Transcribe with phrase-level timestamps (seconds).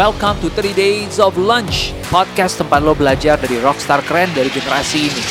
[0.00, 5.12] Welcome to 3 Days of Lunch, podcast tempat lo belajar dari rockstar keren dari generasi
[5.12, 5.24] ini.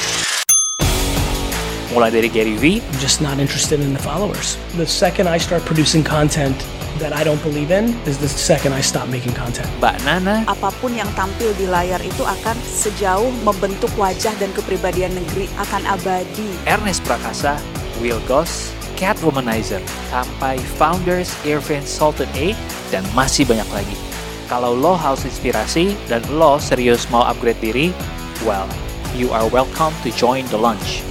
[1.90, 4.62] Mulai dari Gary V, I'm just not interested in the followers.
[4.78, 6.54] The second I start producing content
[7.02, 9.66] that I don't believe in is the second I stop making content.
[9.82, 15.18] Mbak Nana, apa pun yang tampil di layar itu akan sejauh membentuk wajah dan kepribadian
[15.18, 16.46] negeri akan abadi.
[16.70, 17.58] Ernest Prakasa,
[17.98, 19.82] Will Goss, Cat Womanizer,
[20.14, 22.54] sampai founders Irvin Sultan A,
[22.94, 24.09] dan masih banyak lagi.
[24.50, 27.94] Kalau lo haus inspirasi dan lo serius mau upgrade diri,
[28.42, 28.66] well,
[29.14, 31.09] you are welcome to join the lunch.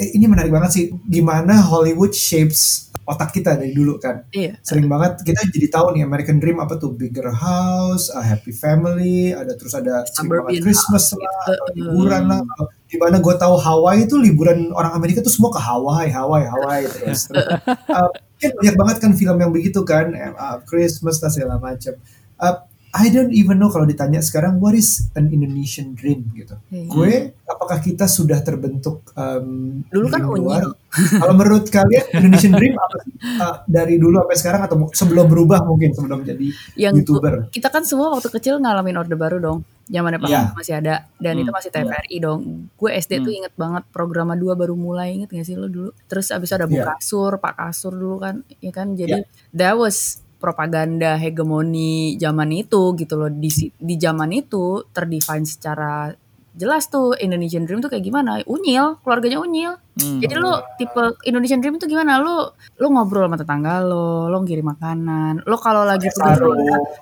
[0.00, 4.22] Ini menarik banget sih gimana Hollywood shapes otak kita dari dulu kan.
[4.30, 4.54] Iya.
[4.62, 9.34] Sering banget kita jadi tahu nih American Dream apa tuh bigger house, a happy family,
[9.34, 11.50] ada terus ada banget Christmas house, lah, gitu.
[11.50, 12.40] atau liburan lah.
[12.86, 17.26] Gimana gue tahu Hawaii itu liburan orang Amerika tuh semua ke Hawaii, Hawaii, Hawaii terus.
[17.26, 17.46] terus
[17.98, 21.98] uh, kan banyak banget kan film yang begitu kan, eh, uh, Christmas lah segala macam.
[22.38, 22.56] Uh,
[22.90, 26.58] I don't even know kalau ditanya sekarang what is an Indonesian dream gitu.
[26.74, 26.90] Iya.
[26.90, 27.12] Gue
[27.46, 30.66] apakah kita sudah terbentuk um, Dulu kan luar?
[30.90, 33.12] Kalau menurut kalian Indonesian dream apa sih?
[33.38, 37.46] Uh, dari dulu sampai sekarang atau sebelum berubah mungkin sebelum jadi yang youtuber?
[37.54, 40.38] kita kan semua waktu kecil ngalamin orde baru dong zamannya Pak Iya.
[40.50, 42.40] Harto masih ada dan Hmm, itu masih TVRI dong
[42.74, 46.30] gue SD tuh inget banget programa 2 baru mulai inget gak sih lo dulu terus
[46.34, 46.94] abis ada Bu Iya.
[46.94, 49.22] Kasur Pak Kasur dulu kan ya kan jadi
[49.54, 53.28] that was propaganda hegemoni zaman itu gitu loh.
[53.28, 56.10] Di di zaman itu terdefine secara
[56.56, 58.40] jelas tuh Indonesian Dream tuh kayak gimana?
[58.48, 60.22] Unyil keluarganya unyil Hmm.
[60.22, 62.22] jadi lo tipe Indonesian Dream itu gimana?
[62.22, 65.42] Lo lo ngobrol sama tetangga lo lo ngirim makanan.
[65.44, 66.46] Lo kalau lagi pergi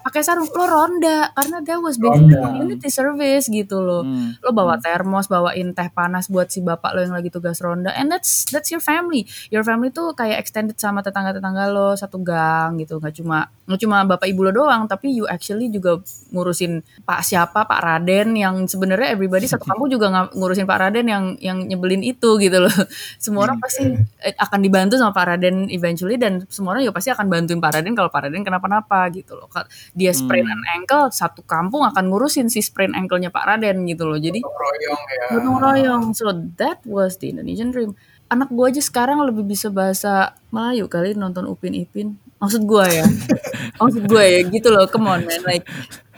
[0.03, 0.48] pakai sarung.
[0.48, 2.41] Lo ronda karena that was Ronda.
[2.41, 4.41] community service gitu loh Hmm.
[4.41, 7.93] lo bawa termos bawain teh panas buat si bapak lo yang lagi tugas ronda.
[7.93, 9.28] And that's that's your family.
[9.53, 12.97] Your family tuh kayak extended sama tetangga-tetangga lo satu gang gitu.
[12.98, 16.00] Nggak cuma nggak cuma bapak ibu lo doang tapi you actually juga
[16.32, 21.25] ngurusin pak siapa pak Raden yang sebenarnya everybody satu kampung juga ngurusin pak Raden yang
[21.37, 22.72] yang nyebelin itu gitu loh
[23.25, 23.84] semua orang pasti
[24.22, 27.72] eh, akan dibantu sama Pak Raden eventually dan semua orang juga pasti akan bantuin Pak
[27.78, 29.49] Raden kalau Pak Raden kenapa-napa gitu loh.
[29.94, 34.19] Dia sprain an ankle, satu kampung akan ngurusin si sprain ankle-nya Pak Raden gitu loh.
[34.19, 35.25] Jadi Royong ya.
[35.37, 36.05] gotong royong.
[36.15, 36.31] So
[36.61, 37.99] that was the Indonesian dream.
[38.28, 42.21] Anak gua aja sekarang lebih bisa bahasa Melayu kali nonton Upin Ipin.
[42.38, 43.06] Maksud gua ya.
[43.81, 44.87] Maksud gue ya gitu loh.
[44.91, 45.66] Come on man like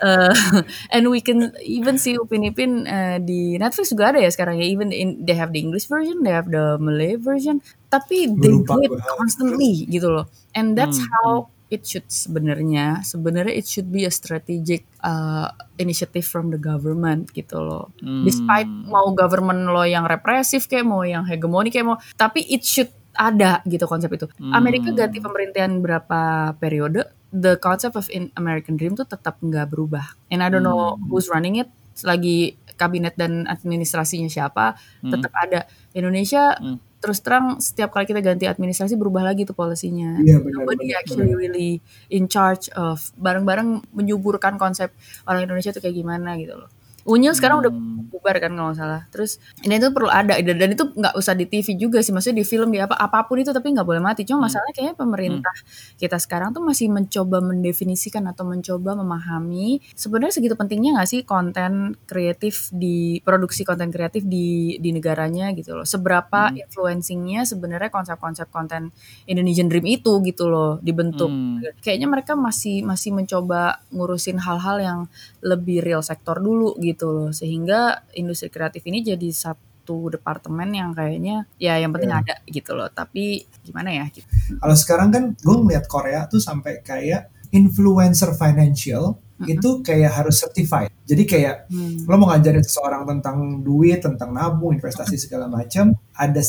[0.01, 0.33] uh,
[0.95, 4.67] and we can even see Upin Ipin uh, di Netflix juga ada ya sekarang ya.
[4.67, 7.61] Even in they have the English version, they have the Malay version.
[7.93, 10.27] Tapi they do it constantly gitu loh.
[10.57, 13.05] And that's how it should sebenarnya.
[13.07, 17.95] Sebenarnya it should be a strategic uh, initiative from the government gitu loh.
[18.03, 22.91] Despite mau government lo yang represif kayak mau yang hegemoni kayak mau, tapi it should
[23.21, 24.25] ada gitu konsep itu.
[24.41, 27.05] Amerika ganti pemerintahan berapa periode,
[27.37, 30.17] the concept of in American Dream tuh tetap nggak berubah.
[30.33, 31.69] And I don't know who's running it.
[31.93, 35.69] Selagi kabinet dan administrasinya siapa, tetap ada.
[35.93, 36.57] Indonesia
[37.01, 40.21] terus terang setiap kali kita ganti administrasi berubah lagi tuh polisinya.
[40.21, 41.81] Iya, benar, Nobody benar, actually really
[42.13, 44.93] in charge of bareng-bareng menyuburkan konsep
[45.25, 46.69] orang Indonesia tuh kayak gimana gitu loh.
[47.11, 47.73] Unyil sekarang udah
[48.21, 49.09] bubar kan kalau salah.
[49.09, 52.43] Terus ini itu perlu ada dan dan itu nggak usah di TV juga sih, maksudnya
[52.43, 54.29] di film di apa apa pun itu tapi nggak boleh mati.
[54.29, 55.55] Cuma masalahnya kayaknya pemerintah
[55.97, 61.97] kita sekarang tuh masih mencoba mendefinisikan atau mencoba memahami sebenarnya segitu pentingnya nggak sih konten
[62.05, 65.87] kreatif di produksi konten kreatif di di negaranya gitu loh.
[65.89, 68.93] Seberapa influencingnya sebenarnya konsep-konsep konten
[69.25, 71.33] Indonesian Dream itu gitu loh dibentuk.
[71.81, 75.01] Kayaknya mereka masih masih mencoba ngurusin hal-hal yang
[75.41, 81.49] lebih real sektor dulu gitu loh sehingga industri kreatif ini jadi satu departemen yang kayaknya
[81.57, 82.21] ya yang penting Iya.
[82.21, 84.29] ada gitu loh tapi gimana ya gitu.
[84.61, 90.93] Kalau sekarang kan gue ngeliat Korea tuh sampai kayak influencer financial itu kayak harus certified.
[91.09, 92.05] Jadi kayak Hmm.
[92.05, 96.43] lo mau ngajarin seseorang tentang duit, tentang nabung, investasi segala macam, ada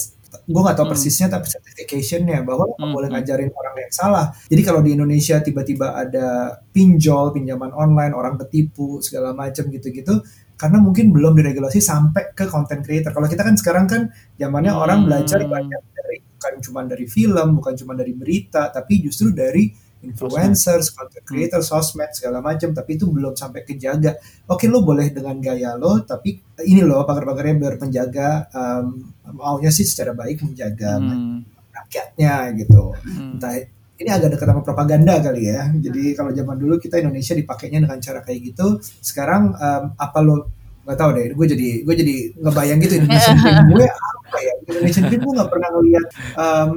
[0.48, 4.26] gue nggak tahu persisnya tapi certificationnya bahwa lo nggak boleh ngajarin orang yang salah.
[4.48, 6.28] Jadi kalau di Indonesia tiba-tiba ada
[6.72, 10.20] pinjol, pinjaman online, orang ketipu segala macam gitu-gitu,
[10.62, 13.10] karena mungkin belum diregulasi sampai ke content creator.
[13.10, 14.02] Kalau kita kan sekarang kan
[14.38, 19.34] zamannya orang belajar banyak dari bukan cuma dari film, bukan cuma dari berita, tapi justru
[19.34, 19.74] dari
[20.06, 24.18] influencers, content creator, sosmed segala macam, tapi itu belum sampai kejaga.
[24.50, 30.14] Oke, lo boleh dengan gaya lo, tapi ini loh pagar-pagarnya berpenjaga um, maunya sih secara
[30.14, 31.42] baik menjaga Hmm.
[31.74, 32.94] rakyatnya gitu.
[33.38, 33.58] Entah
[34.02, 35.70] ini agak dekat sama propaganda kali ya.
[35.78, 38.68] Jadi kalau zaman dulu kita Indonesia dipakainya dengan cara kayak gitu.
[39.00, 40.50] Sekarang um, apa lo
[40.84, 41.26] nggak tahu deh.
[41.38, 44.54] Gue jadi gue jadi ngebayang gitu Indonesian Dream gue apa ya?
[44.66, 46.06] Indonesian Dream gue nggak pernah ngeliat
[46.36, 46.72] um,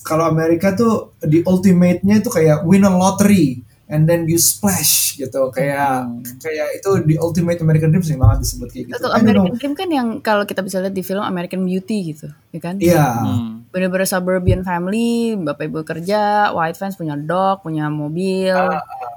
[0.00, 3.60] kalau Amerika tuh the ultimate-nya itu kayak win a lottery
[3.90, 6.22] and then you splash gitu kayak Hmm.
[6.38, 9.02] kayak itu the ultimate American dream sering banget disebut kayak gitu.
[9.02, 9.12] Know.
[9.12, 12.78] American Dream kan yang kalau kita bisa lihat di film American Beauty gitu, ya kan?
[12.78, 13.06] Iya.
[13.20, 13.66] Hmm.
[13.74, 18.54] Bener-bener suburban family, bapak ibu kerja, white fans punya dog, punya mobil,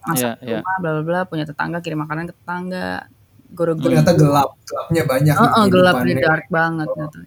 [0.04, 0.60] masak Iya, di iya.
[0.60, 3.08] rumah, bla bla bla, punya tetangga kirim makanan ke tetangga,
[3.54, 3.86] goro-goro.
[3.94, 5.36] Ternyata gelap, gelapnya banyak.
[5.38, 7.20] Oh, oh, gelap di dark banget gitu.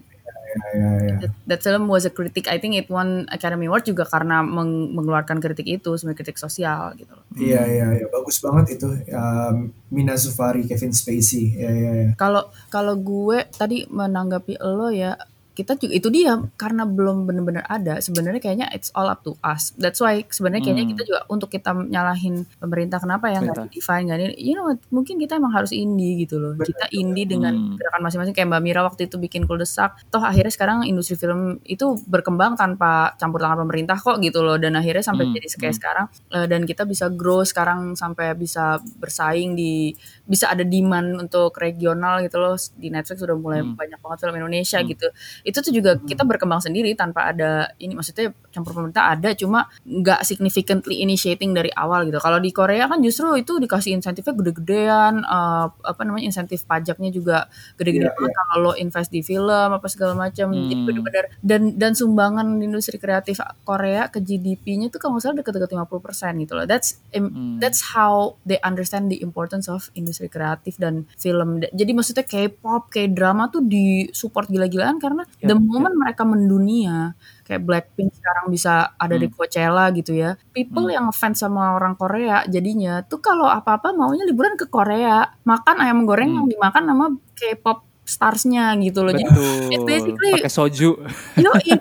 [0.57, 1.17] Iya, iya, iya.
[1.21, 2.49] That, that film was a critic.
[2.49, 6.97] I think it won Academy Award juga karena meng- mengeluarkan kritik itu sebagai kritik sosial
[6.97, 7.25] gitu loh.
[7.37, 11.53] Iya iya iya bagus banget itu um, Mina Zufari, Kevin Spacey.
[11.61, 12.11] Iya iya iya.
[12.17, 15.15] Kalau kalau gue tadi menanggapi lo ya
[15.57, 19.73] kita juga itu dia karena belum benar-benar ada sebenarnya kayaknya it's all up to us
[19.81, 20.93] that's why sebenarnya kayaknya Hmm.
[20.93, 25.17] kita juga untuk kita nyalahin pemerintah kenapa ya nggak define nggak ini you know mungkin
[25.17, 27.75] kita emang harus indie gitu loh kita indie dengan Hmm.
[27.81, 31.97] gerakan masing-masing kayak Mbak Mira waktu itu bikin kuldesak toh akhirnya sekarang industri film itu
[32.05, 35.81] berkembang tanpa campur tangan pemerintah kok gitu loh dan akhirnya sampai Hmm, jadi kayak hmm.
[35.81, 36.07] sekarang
[36.37, 39.97] eh, dan kita bisa grow sekarang sampai bisa bersaing di
[40.29, 43.73] bisa ada demand untuk regional gitu loh di Netflix sudah mulai Hmm.
[43.73, 44.89] banyak banget film Indonesia Hmm.
[44.91, 45.09] gitu
[45.47, 50.27] itu tuh juga kita berkembang sendiri tanpa ada ini maksudnya campur pemerintah ada cuma nggak
[50.27, 52.19] significantly initiating dari awal gitu.
[52.19, 57.47] Kalau di Korea kan justru itu dikasih insentifnya gede-gedean eh, apa namanya insentif pajaknya juga
[57.79, 58.11] gede-gede.
[58.11, 60.83] Iya, banget kalau lo invest di film apa segala macam jadi Hmm.
[60.83, 66.43] bener-bener dan dan sumbangan industri kreatif Korea ke GDP-nya tuh kalau nggak salah deket-deket 50%
[66.43, 66.67] gitu loh.
[66.67, 67.63] That's Hmm.
[67.63, 71.63] that's how they understand the importance of industri kreatif dan film.
[71.63, 77.13] Jadi maksudnya K-pop K-drama tuh disupport gila-gilaan karena the moment mereka mendunia
[77.43, 79.35] kayak Blackpink sekarang bisa ada di Hmm.
[79.35, 80.97] Coachella gitu ya people Hmm.
[80.97, 86.05] yang fans sama orang Korea jadinya tuh kalau apa-apa maunya liburan ke Korea makan ayam
[86.05, 86.39] goreng Hmm.
[86.41, 87.05] yang dimakan sama
[87.35, 89.27] K-pop starsnya gitu loh jadi
[89.67, 89.83] it Betul.
[89.83, 90.95] basically Pakai soju.
[91.35, 91.75] you know it,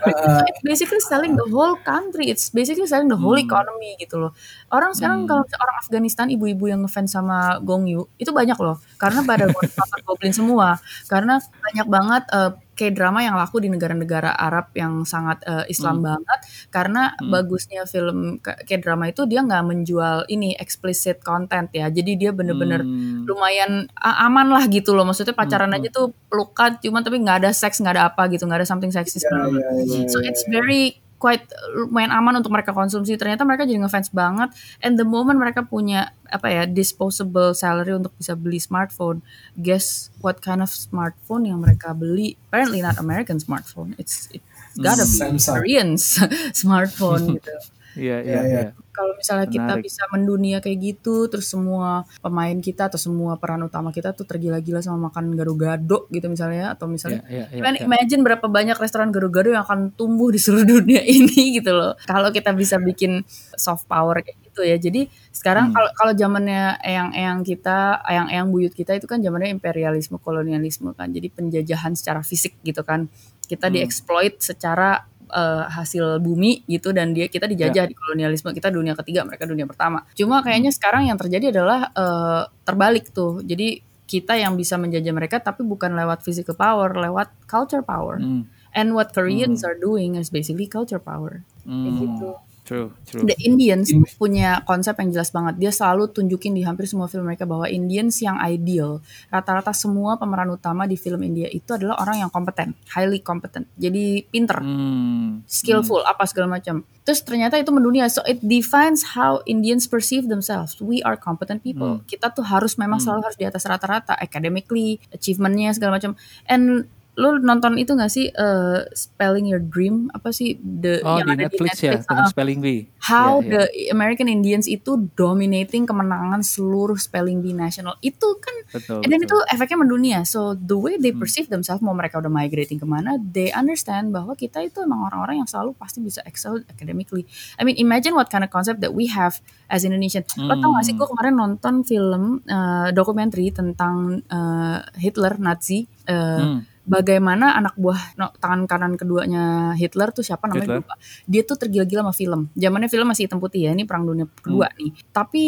[0.49, 3.45] it's basically selling the whole country it's basically selling the whole Hmm.
[3.45, 4.33] economy gitu loh
[4.73, 5.29] orang sekarang Hmm.
[5.29, 9.69] kalau orang Afghanistan ibu-ibu yang ngefans sama Gong Yu itu banyak loh karena pada nonton
[10.09, 15.65] Goblin semua karena banyak banget eh, K-drama yang laku di negara-negara Arab yang sangat eh,
[15.71, 16.05] Islam Hmm.
[16.11, 16.39] banget
[16.69, 17.31] karena Hmm.
[17.31, 22.83] bagusnya film K- K-drama itu dia nggak menjual ini explicit content ya jadi dia bener-bener
[22.83, 23.23] Hmm.
[23.23, 27.51] lumayan aman lah gitu loh maksudnya pacaran Hmm, aja tuh pelukan cuman tapi nggak ada
[27.55, 29.51] seks nggak ada apa gitu nggak ada something Iya, banget.
[29.55, 29.69] iya,
[30.03, 30.51] iya, so iya, it's iya.
[30.51, 30.83] very
[31.17, 33.15] quite lumayan aman untuk mereka konsumsi.
[33.15, 34.51] Ternyata mereka jadi ngefans banget.
[34.83, 39.21] And the moment mereka punya apa ya disposable salary untuk bisa beli smartphone
[39.53, 42.35] guess what kind of smartphone yang mereka beli?
[42.49, 43.95] Apparently not American smartphone.
[44.01, 45.55] It's it's gotta be Samsung.
[45.61, 45.89] Korean
[46.61, 47.55] smartphone gitu
[47.95, 48.61] Iya, Iya, iya, iya.
[48.61, 48.71] iya.
[48.91, 49.83] kalau misalnya kita Menarik.
[49.83, 54.79] bisa mendunia kayak gitu terus semua pemain kita atau semua peran utama kita tuh tergila-gila
[54.79, 57.83] sama makan gado-gado gitu misalnya atau misalnya Iya, iya, iya, Cuman iya.
[57.83, 61.95] imagine berapa banyak restoran gado-gado yang akan tumbuh di seluruh dunia ini gitu loh.
[62.01, 63.23] Kalau kita bisa bikin
[63.55, 64.75] soft power kayak gitu ya.
[64.75, 65.75] Jadi sekarang Hmm.
[65.75, 71.11] kalau kalau zamannya eyang-eyang kita, eyang-eyang buyut kita itu kan zamannya imperialisme, kolonialisme kan.
[71.11, 73.11] Jadi penjajahan secara fisik gitu kan.
[73.43, 73.75] Kita Hmm.
[73.75, 79.25] dieksploit secara eh, hasil bumi gitu dan dia kita dijajah di kolonialisme kita dunia ketiga
[79.25, 80.05] mereka dunia pertama.
[80.13, 83.41] Cuma kayaknya sekarang yang terjadi adalah eh, terbalik tuh.
[83.41, 88.21] Jadi kita yang bisa menjajah mereka tapi bukan lewat physical power lewat culture power.
[88.21, 88.45] Hmm.
[88.75, 91.47] and what Koreans are doing is basically culture power.
[91.63, 91.99] Kayak Hmm.
[92.03, 92.29] gitu
[92.65, 93.21] True, true.
[93.21, 95.61] The Indians In- punya konsep yang jelas banget.
[95.61, 100.49] Dia selalu tunjukin di hampir semua film mereka bahwa Indians yang ideal, rata-rata semua pemeran
[100.49, 103.69] utama di film India itu adalah orang yang kompeten, highly competent.
[103.77, 105.45] Jadi pinter, Hmm.
[105.45, 106.81] skillful, apa segala macam.
[107.05, 108.09] Terus ternyata itu mendunia.
[108.09, 110.81] So it defines how Indians perceive themselves.
[110.81, 112.01] We are competent people.
[112.09, 113.05] Kita tuh harus memang Hmm.
[113.13, 116.17] selalu harus di atas rata-rata, academically, achievementnya segala macam.
[116.49, 121.31] And lu nonton itu gak sih eh, Spelling Your Dream apa sih the Oh, yang
[121.31, 122.07] di ada Netflix, di ya, Netflix?
[122.07, 122.81] dengan Ah, spelling bee.
[123.01, 123.51] how Iya, iya.
[123.51, 129.19] the American Indians itu dominating kemenangan seluruh spelling bee nasional itu kan Betul, and then
[129.19, 129.39] betul.
[129.39, 131.21] itu efeknya mendunia so the way they Hmm.
[131.21, 135.39] perceive themselves mau mereka udah migrating ke mana they understand bahwa kita itu emang orang-orang
[135.39, 137.23] yang selalu pasti bisa excel academically
[137.55, 140.83] I mean imagine what kind of concept that we have as Indonesian lo tau gak
[140.83, 140.99] sih Hmm.
[140.99, 146.59] gue kemarin nonton film uh, dokumenter tentang uh, Hitler Nazi uh, Hmm.
[146.85, 150.79] Bagaimana anak buah no, tangan kanan keduanya Hitler tuh siapa namanya Hitler.
[150.81, 150.95] lupa.
[151.25, 152.41] Dia tuh tergila-gila sama film.
[152.53, 154.77] Zamannya film masih hitam putih ya, ini perang dunia kedua Hmm.
[154.79, 154.91] nih.
[155.09, 155.43] Tapi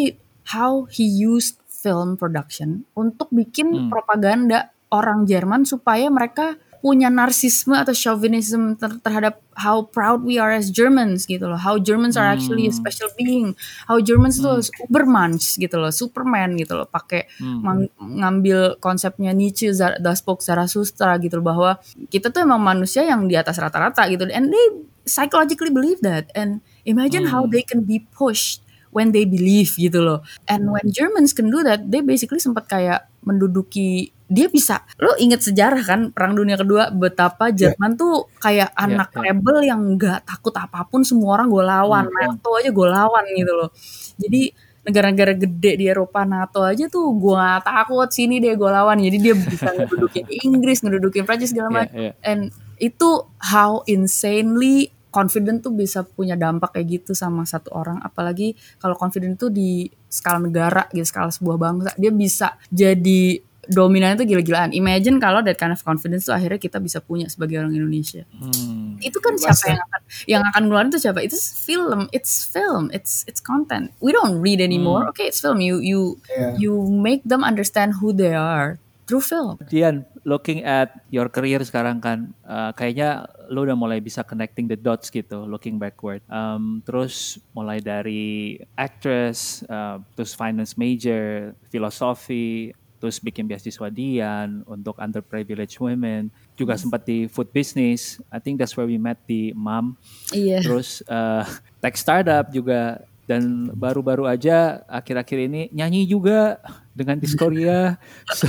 [0.51, 3.87] how he used film production untuk bikin Hmm.
[3.87, 10.53] propaganda orang Jerman supaya mereka punya narsisme atau chauvinism ter- terhadap how proud we are
[10.53, 11.57] as Germans gitu loh.
[11.57, 12.77] How Germans are actually a Hmm.
[12.77, 13.57] special being.
[13.85, 16.85] How Germans tuh Ubermensch gitu loh, Superman gitu loh.
[16.85, 17.89] Pakai Hmm.
[17.97, 21.69] ngambil konsepnya Nietzsche, Zar- Das Volk Zarathustra gitu loh bahwa
[22.07, 24.29] kita tuh emang manusia yang di atas rata-rata gitu.
[24.29, 24.65] And they
[25.07, 27.51] psychologically believe that and imagine how Hmm.
[27.55, 28.61] they can be pushed
[28.97, 33.05] when they believe gitu loh and when Germans can do that they basically sempat kayak
[33.21, 37.71] menduduki dia bisa lo inget sejarah kan perang dunia kedua betapa Iya.
[37.71, 39.31] Jerman tuh kayak anak iya.
[39.31, 42.17] rebel yang nggak takut apa pun semua orang gue lawan Hmm.
[42.33, 43.69] NATO aja gue lawan gitu loh
[44.17, 44.41] jadi
[44.83, 49.17] negara-negara gede di Eropa NATO aja tuh gue gak takut sini deh gue lawan jadi
[49.19, 52.11] dia bisa ngedudukin Inggris ngedudukin Prancis segala Iya, macam iya.
[52.23, 52.41] and
[52.79, 53.09] itu
[53.43, 57.97] how insanely confident tuh bisa punya dampak kayak gitu sama satu orang.
[58.05, 64.15] Apalagi kalau confident tuh di skala negara gitu skala sebuah bangsa dia bisa jadi dominan
[64.15, 64.71] itu gila-gilaan.
[64.71, 68.23] Imagine kalau that kind of confidence tuh akhirnya kita bisa punya sebagai orang Indonesia.
[68.31, 68.95] Hmm.
[68.97, 71.19] itu kan siapa yang akan yang akan ngeluarin itu siapa?
[71.21, 73.93] Itu film it's film it's it's content.
[74.01, 75.05] We don't read anymore.
[75.13, 75.59] Okay it's film.
[75.61, 76.57] You you Iya.
[76.57, 82.03] you make them understand who they are through film Dian, looking at your career sekarang
[82.03, 86.19] kan, uh, kayaknya lo udah mulai bisa connecting the dots gitu, looking backward.
[86.27, 94.97] Um, terus mulai dari actress, uh, terus finance major, filosofi, terus bikin beasiswa Dian untuk
[94.99, 98.19] underprivileged women, juga sempat di food business.
[98.33, 99.95] I think that's where we met di Mom.
[100.33, 101.45] iya Terus uh,
[101.79, 106.63] tech startup juga dan baru-baru aja akhir-akhir ini nyanyi juga
[106.95, 107.99] dengan Discoria.
[108.39, 108.47] So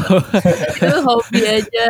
[0.78, 1.86] itu hobi aja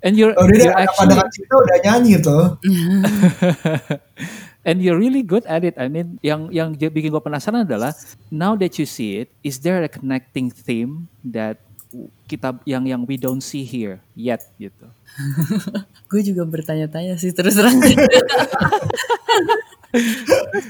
[0.00, 2.56] and you're, Oh, you're ada actually kita udah nyanyi tuh.
[4.66, 5.76] and you're really good at it.
[5.78, 7.92] I mean, yang yang bikin gue penasaran adalah
[8.32, 11.60] now that you see it, is there a connecting theme that
[12.26, 14.90] kita yang yang we don't see here yet gitu?
[16.10, 17.78] gue juga bertanya-tanya sih terus terang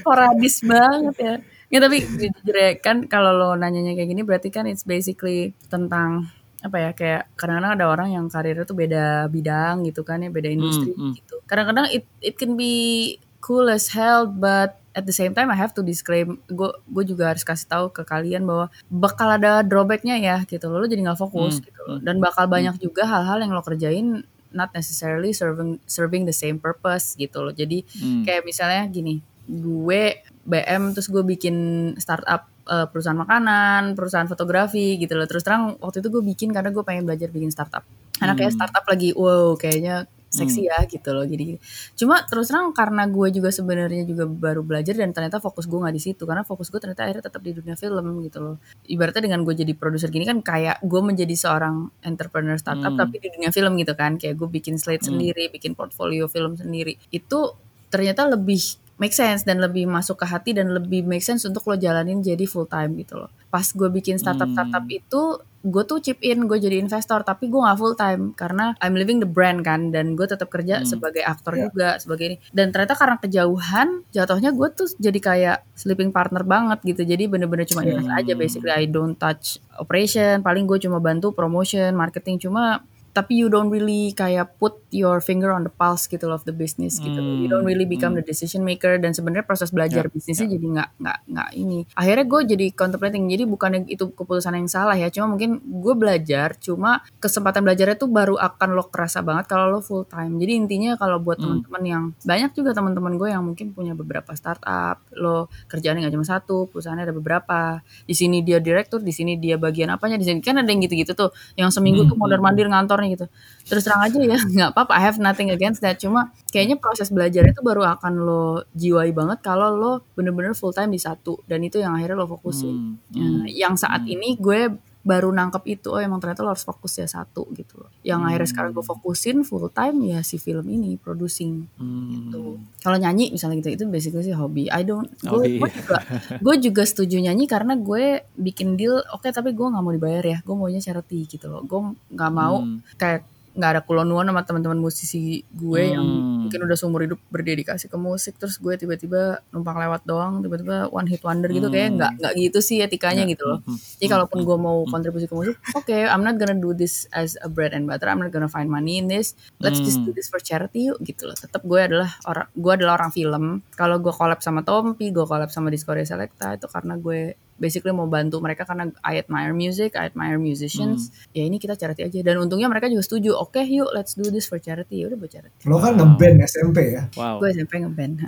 [0.01, 1.35] sporadis banget ya
[1.67, 6.31] ya tapi jujur ya kan kalau lo nanyanya kayak gini berarti kan it's basically tentang
[6.63, 10.49] apa ya kayak kadang-kadang ada orang yang karirnya tuh beda bidang gitu kan ya beda
[10.49, 11.13] industri hmm.
[11.13, 15.57] gitu kadang-kadang it it can be cool as hell but at the same time I
[15.59, 20.17] have to disclaim gue gue juga harus kasih tahu ke kalian bahwa bakal ada drawbacknya
[20.17, 21.97] ya gitu lo, lo jadi nggak fokus Hmm, gitu loh.
[22.01, 24.25] dan bakal banyak juga hal-hal yang lo kerjain
[24.57, 28.25] not necessarily serving serving the same purpose gitu loh jadi Hmm.
[28.25, 30.03] kayak misalnya gini gue
[30.43, 31.55] BM terus gue bikin
[31.95, 36.67] startup eh, perusahaan makanan perusahaan fotografi gitu loh terus terang waktu itu gue bikin karena
[36.67, 37.85] gue pengen belajar bikin startup
[38.17, 38.59] karena kayak Hmm.
[38.59, 41.55] startup lagi wow kayaknya seksi ya gitu loh jadi
[41.95, 45.95] cuma terus terang karena gue juga sebenarnya juga baru belajar dan ternyata fokus gue nggak
[45.95, 48.55] di situ karena fokus gue ternyata akhirnya tetap di dunia film gitu loh
[48.85, 52.99] ibaratnya dengan gue jadi produser gini kan kayak gue menjadi seorang entrepreneur startup Hmm.
[52.99, 55.15] tapi di dunia film gitu kan kayak gue bikin slate Hmm.
[55.15, 57.39] sendiri bikin portfolio film sendiri itu
[57.87, 58.59] ternyata lebih
[58.97, 62.43] make sense dan lebih masuk ke hati dan lebih make sense untuk lo jalanin jadi
[62.43, 64.97] full time gitu loh pas gue bikin startup startup Hmm.
[64.97, 65.21] itu
[65.59, 69.17] gue tuh chip in gue jadi investor tapi gue nggak full time karena I'm living
[69.17, 70.87] the brand kan dan gue tetap kerja Hmm.
[70.87, 71.65] sebagai aktor Ya.
[71.65, 72.37] juga sebagai ini.
[72.49, 77.01] Dan ternyata karena kejauhan jatuhnya gue tuh jadi kayak sleeping partner banget gitu.
[77.03, 78.69] Jadi bener-bener cuma invest aja basically.
[78.69, 82.37] I don't touch operation paling gue cuma bantu promotion marketing.
[82.39, 82.85] Cuma
[83.17, 86.53] tapi you don't really kayak put your finger on the pulse gitu loh of the
[86.53, 87.17] business gitu.
[87.17, 88.21] Hmm, you don't really become hmm.
[88.21, 91.79] the decision maker dan sebenarnya proses belajar Ya, bisnisnya jadi nggak nggak nggak ini.
[91.97, 96.53] Akhirnya gue jadi contemplating jadi bukan itu keputusan yang salah ya cuma mungkin gue belajar
[96.61, 100.37] cuma kesempatan belajarnya tuh baru akan lo kerasa banget kalau lo full time.
[100.37, 101.65] Jadi intinya kalau buat Hmm.
[101.65, 106.27] teman-teman yang banyak juga teman-teman gue yang mungkin punya beberapa startup lo kerjaannya nggak cuma
[106.27, 107.81] satu perusahaannya ada beberapa.
[108.05, 111.17] Di sini dia direktur di sini dia bagian apanya di sini kan ada yang gitu-gitu
[111.17, 112.67] tuh yang seminggu Hmm, tuh mondar mandir
[113.13, 113.25] gitu.
[113.67, 114.93] Terus terang aja ya nggak apa-apa.
[114.97, 116.01] I have nothing against that.
[116.01, 120.91] Cuma kayaknya proses belajar itu baru akan lo jiwai banget kalau lo bener-bener full time
[120.91, 121.39] di satu.
[121.45, 122.75] Dan itu yang akhirnya lo fokusin.
[122.75, 124.13] Hmm, Nah, hmm, yang saat hmm.
[124.13, 124.61] ini gue
[125.07, 128.43] baru nangkep itu oh emang ternyata lo harus fokus ya satu gitu loh yang akhirnya
[128.45, 128.91] sekarang gue Hmm.
[128.93, 131.63] fokusin full time ya si film ini producing
[132.11, 132.67] gitu Hmm.
[132.77, 135.97] kalau nyanyi misalnya gitu itu basically sih hobi I don't gue juga
[136.43, 138.03] gue juga setuju nyanyi karena gue
[138.35, 141.79] bikin deal oke tapi gue nggak mau dibayar ya gue maunya charity gitu loh gue
[142.09, 142.83] nggak mau Hmm.
[142.95, 143.23] kayak
[143.57, 146.45] nggak ada kulonuan sama teman-teman musisi gue yang Hmm.
[146.45, 151.09] mungkin udah seumur hidup berdedikasi ke musik terus gue tiba-tiba numpang lewat doang tiba-tiba one
[151.09, 151.97] hit wonder gitu kayak Hmm.
[151.97, 154.57] nggak nggak gitu sih etikanya Ya, gitu loh hmm, hmm, jadi hmm, kalaupun hmm, gue
[154.61, 154.91] mau hmm.
[154.93, 158.21] kontribusi ke musik oke I'm not gonna do this as a bread and butter I'm
[158.21, 160.15] not gonna find money in this let's just do Hmm.
[160.15, 163.97] this for charity yuk gitu loh tetap gue adalah orang gue adalah orang film kalau
[163.97, 168.37] gue collab sama Tompi gue collab sama Discovery Selecta itu karena gue basically mau bantu
[168.37, 171.33] mereka karena I admire music I admire musicians Hmm.
[171.33, 174.45] ya ini kita charity aja dan untungnya mereka juga setuju oke yuk let's do this
[174.45, 176.15] for charity ya udah buat charity Lo kan Wow.
[176.15, 177.03] ngeband SMP ya.
[177.13, 177.39] Wow.
[177.39, 178.13] gue SMP ngeband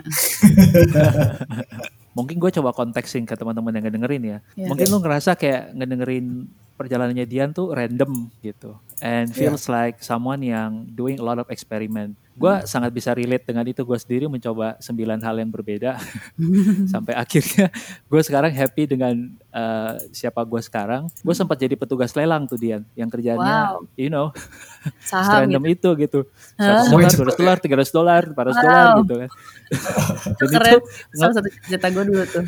[2.10, 4.38] Mungkin gue coba konteksin ke teman-teman yang ngedengerin ya.
[4.58, 4.68] Ya.
[4.68, 8.76] Mungkin lu ngerasa kayak ngedengerin perjalanannya Dian tuh random gitu.
[9.00, 9.36] And Ya.
[9.48, 12.18] feels like someone yang doing a lot of experiment.
[12.40, 16.00] Gue sangat bisa relate dengan itu gue sendiri mencoba sembilan hal yang berbeda
[16.94, 17.68] sampai akhirnya
[18.08, 19.16] gue sekarang happy dengan
[19.52, 23.84] uh, siapa gue sekarang gue sempat jadi petugas lelang tuh Dian yang kerjanya Wow.
[23.94, 24.32] you know
[25.04, 25.92] Saham random gitu.
[25.92, 26.20] itu gitu?
[26.56, 28.98] 100 dolar, 200 dolar, 300 dolar, 400 dolar Wow.
[29.04, 29.30] gitu kan.
[30.40, 30.72] Dan Keren.
[30.72, 30.80] itu
[31.12, 32.46] Salah satu cita gue dulu tuh.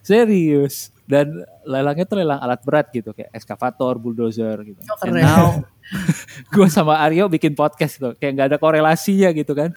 [0.00, 1.30] serius dan
[1.62, 4.80] lelangnya tuh lelang alat berat gitu kayak ekskavator, bulldozer gitu.
[4.84, 5.22] Oh, And keren.
[5.22, 5.46] now
[6.52, 9.70] gue sama Aryo bikin podcast gitu kayak nggak ada korelasinya gitu kan.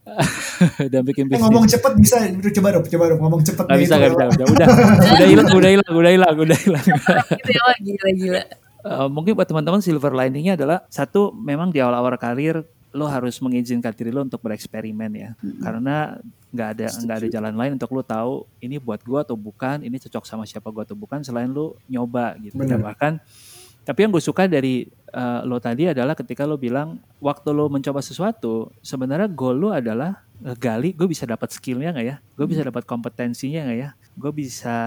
[0.92, 1.44] Dan bikin Eh, bisnis.
[1.46, 4.46] ngomong cepet bisa, Udah, coba dong, coba dong ngomong cepet Gak bisa, gak bisa, udah,
[4.46, 4.68] udah,
[5.16, 6.86] udah hilang, udah hilang, udah hilang, udah hilang.
[7.32, 8.42] gitu ya, wah, gila-gila.
[8.80, 13.94] Eh, mungkin buat teman-teman silver liningnya adalah satu memang di awal-awal karir lo harus mengizinkan
[13.94, 15.30] diri lo untuk bereksperimen ya.
[15.62, 16.18] Karena
[16.50, 20.02] nggak ada nggak ada jalan lain untuk lo tahu ini buat gua atau bukan ini
[20.02, 22.58] cocok sama siapa gua atau bukan selain lo nyoba gitu.
[22.58, 22.82] Dan Bener.
[22.82, 23.14] bahkan
[23.88, 28.00] tapi yang gue suka dari eh, lo tadi adalah ketika lo bilang waktu lo mencoba
[28.00, 32.16] sesuatu sebenarnya goal lo adalah gali gue bisa dapat skillnya nggak ya?
[32.40, 33.90] Gue bisa dapat kompetensinya nggak ya?
[34.16, 34.78] Gue bisa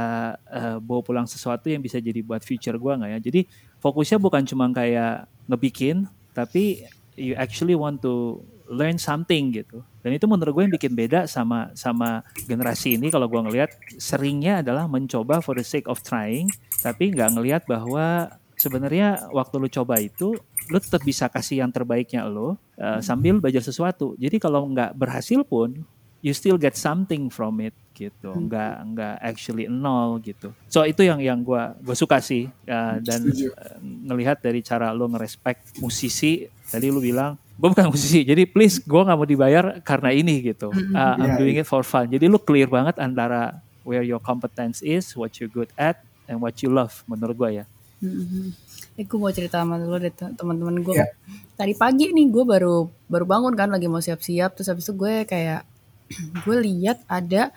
[0.49, 3.19] eh, bawa pulang sesuatu yang bisa jadi buat future gue nggak ya?
[3.21, 3.41] Jadi
[3.85, 6.89] fokusnya bukan cuma kayak ngebikin tapi
[7.21, 8.41] you actually want to
[8.73, 9.85] learn something gitu.
[10.01, 14.65] Dan itu menurut gue yang bikin beda sama sama generasi ini kalau gue ngelihat seringnya
[14.65, 16.49] adalah mencoba for the sake of trying
[16.81, 20.37] tapi nggak ngelihat bahwa sebenarnya waktu lu coba itu
[20.71, 24.15] lu tetap bisa kasih yang terbaiknya lo uh, sambil belajar sesuatu.
[24.17, 25.83] Jadi kalau nggak berhasil pun
[26.23, 28.31] you still get something from it gitu.
[28.31, 30.55] Nggak nggak actually nol gitu.
[30.71, 35.11] So itu yang yang gua gua suka sih uh, dan uh, ngelihat dari cara lo
[35.11, 40.15] ngerespek musisi tadi lu bilang gue bukan musisi jadi please gua nggak mau dibayar karena
[40.15, 40.71] ini gitu.
[40.71, 42.07] Uh, I'm Iya, doing it for fun.
[42.07, 45.99] Jadi lu clear banget antara where your competence is what you're good at
[46.31, 47.65] and what you love menurut gua ya
[48.03, 48.45] Mhm.
[48.93, 50.95] Eh, gue mau cerita sama lo deh te- teman-teman gue.
[50.95, 51.07] Ya.
[51.55, 55.25] Tadi pagi nih gue baru baru bangun kan lagi mau siap-siap terus habis itu gue
[55.25, 55.63] kayak
[56.45, 57.55] gue lihat ada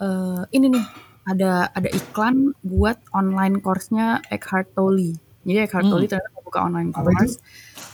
[0.00, 0.84] eh, ini nih
[1.22, 5.14] ada ada iklan buat online course-nya Eckhart Tolle.
[5.46, 7.14] Jadi Eckhart Tolle ternyata mau buka online Apa itu?
[7.14, 7.36] course.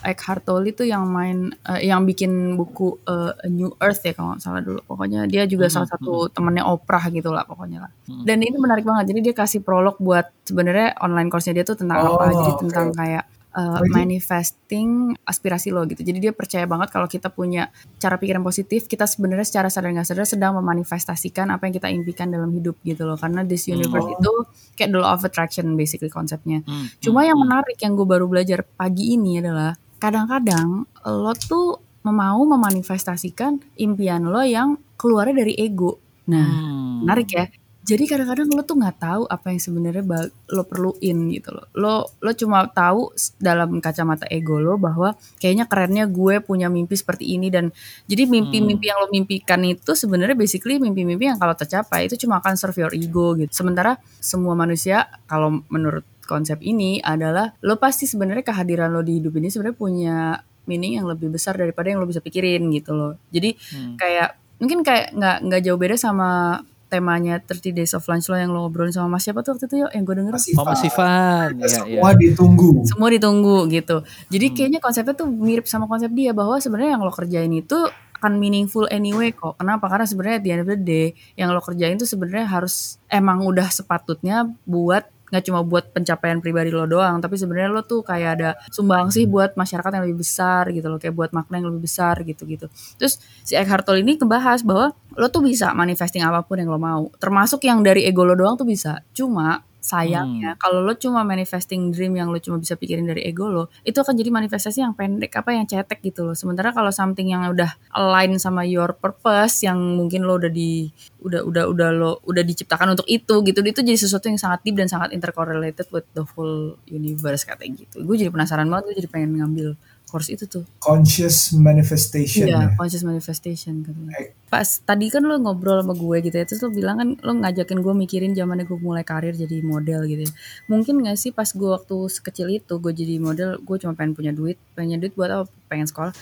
[0.02, 4.34] Eckhart Tolle itu yang main eh, yang bikin buku eh, A New Earth ya kalau
[4.34, 4.80] nggak salah dulu.
[4.86, 7.90] Pokoknya dia juga salah satu temannya Oprah gitu lah pokoknya lah.
[8.06, 9.10] Dan ini menarik banget.
[9.10, 12.30] Jadi dia kasih prolog buat sebenarnya online course-nya dia tuh tentang Oh, apa?
[12.30, 12.60] Jadi oke.
[12.66, 16.04] tentang kayak uh, manifesting aspirasi lo gitu.
[16.04, 20.06] Jadi dia percaya banget kalau kita punya cara pikiran positif, kita sebenarnya secara sadar nggak
[20.06, 23.18] sadar sedang memanifestasikan apa yang kita impikan dalam hidup gitu loh.
[23.18, 24.14] Karena this universe Oh.
[24.14, 24.32] itu
[24.76, 26.62] kayak the law of attraction basically konsepnya.
[26.62, 32.40] Hmm, Cuma yang menarik yang gue baru belajar pagi ini adalah kadang-kadang lo tuh mau
[32.40, 35.98] memanifestasikan impian lo yang keluarnya dari ego.
[36.30, 37.04] Nah, Hmm.
[37.04, 37.46] menarik ya.
[37.88, 40.04] Jadi kadang-kadang lo tuh nggak tahu apa yang sebenarnya
[40.52, 41.66] lo perluin gitu loh.
[41.72, 47.40] Lo lo cuma tahu dalam kacamata ego lo bahwa kayaknya kerennya gue punya mimpi seperti
[47.40, 47.72] ini dan
[48.04, 52.60] jadi mimpi-mimpi yang lo mimpikan itu sebenarnya basically mimpi-mimpi yang kalau tercapai itu cuma akan
[52.60, 53.48] serve your ego gitu.
[53.56, 59.32] Sementara semua manusia kalau menurut konsep ini adalah lo pasti sebenarnya kehadiran lo di hidup
[59.34, 60.16] ini sebenarnya punya
[60.64, 63.16] meaning yang lebih besar daripada yang lo bisa pikirin gitu loh.
[63.32, 63.96] Jadi Hmm.
[63.96, 68.48] kayak mungkin kayak nggak nggak jauh beda sama temanya 30 Days of Lunch lo yang
[68.48, 70.88] lo ngobrolin sama Mas siapa tuh waktu itu yuk yang gue denger Masih Oh masih
[70.88, 71.68] fun, ya, ya.
[71.70, 72.70] semua ditunggu.
[72.82, 74.54] semua ditunggu gitu jadi Hmm.
[74.56, 77.76] kayaknya konsepnya tuh mirip sama konsep dia bahwa sebenarnya yang lo kerjain itu
[78.14, 81.60] akan meaningful anyway kok kenapa karena sebenarnya at the end of the day yang lo
[81.60, 82.74] kerjain tuh sebenarnya harus
[83.06, 88.00] emang udah sepatutnya buat nggak cuma buat pencapaian pribadi lo doang tapi sebenarnya lo tuh
[88.04, 91.68] kayak ada sumbang sih buat masyarakat yang lebih besar gitu loh kayak buat makna yang
[91.72, 96.22] lebih besar gitu gitu terus si Eckhart Tolle ini ngebahas bahwa lo tuh bisa manifesting
[96.22, 99.02] apa pun yang lo mau termasuk yang dari ego lo doang tuh bisa.
[99.10, 103.72] Cuma sayangnya kalau lo cuma manifesting dream yang lo cuma bisa pikirin dari ego lo
[103.88, 107.48] itu akan jadi manifestasi yang pendek apa yang cetek gitu loh sementara kalau something yang
[107.48, 110.92] udah align sama your purpose yang mungkin lo udah di
[111.24, 114.76] udah udah udah lo udah diciptakan untuk itu gitu itu jadi sesuatu yang sangat deep
[114.76, 118.02] dan sangat intercorrelated with the whole universe katanya gitu.
[118.02, 119.68] Gue jadi penasaran banget gue jadi pengen ngambil
[120.08, 122.48] course itu tuh Conscious manifestation.
[122.48, 122.68] Iya, ya.
[122.74, 124.16] conscious manifestation katanya.
[124.16, 124.32] Eh.
[124.48, 127.84] Pas tadi kan lo ngobrol sama gue gitu ya, terus lo bilang kan lo ngajakin
[127.84, 130.32] gue mikirin zamannya gue mulai karir jadi model gitu ya.
[130.66, 134.32] Mungkin gak sih pas gue waktu sekecil itu gue jadi model, gue cuma pengen punya
[134.32, 135.44] duit, pengen duit buat apa?
[135.68, 136.16] Pengen sekolah.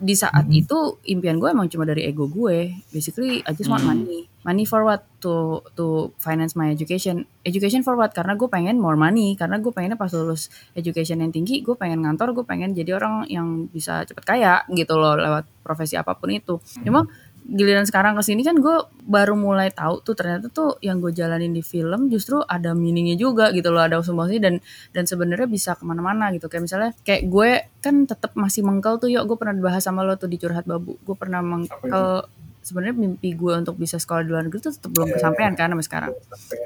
[0.00, 0.56] Di saat Mhm.
[0.56, 2.80] itu impian gue emang cuma dari ego gue.
[2.88, 3.92] Basically I just want Hmm.
[4.00, 4.29] money.
[4.40, 5.04] Money for what?
[5.20, 7.28] To to finance my education.
[7.44, 8.16] Education for what?
[8.16, 9.36] Karena gue pengen more money.
[9.36, 13.28] Karena gue pengennya pas lulus education yang tinggi, gue pengen ngantor, gue pengen jadi orang
[13.28, 16.56] yang bisa cepet kaya gitu loh lewat profesi apa pun itu.
[16.80, 17.04] Cuma
[17.50, 18.76] giliran sekarang ke sini kan gue
[19.08, 23.48] baru mulai tahu tuh ternyata tuh yang gue jalanin di film justru ada meaningnya juga
[23.50, 27.50] gitu loh ada sumbangsi dan dan sebenarnya bisa ke mana-mana gitu kayak misalnya kayak gue
[27.80, 31.00] kan tetap masih mengkel tuh yuk gue pernah bahas sama lo tuh di curhat babu
[31.00, 32.28] gue pernah mengkel
[32.60, 35.68] sebenarnya mimpi gue untuk bisa sekolah di luar negeri tuh tetap belum Iya, kesampaian kan
[35.72, 36.12] sampai sekarang.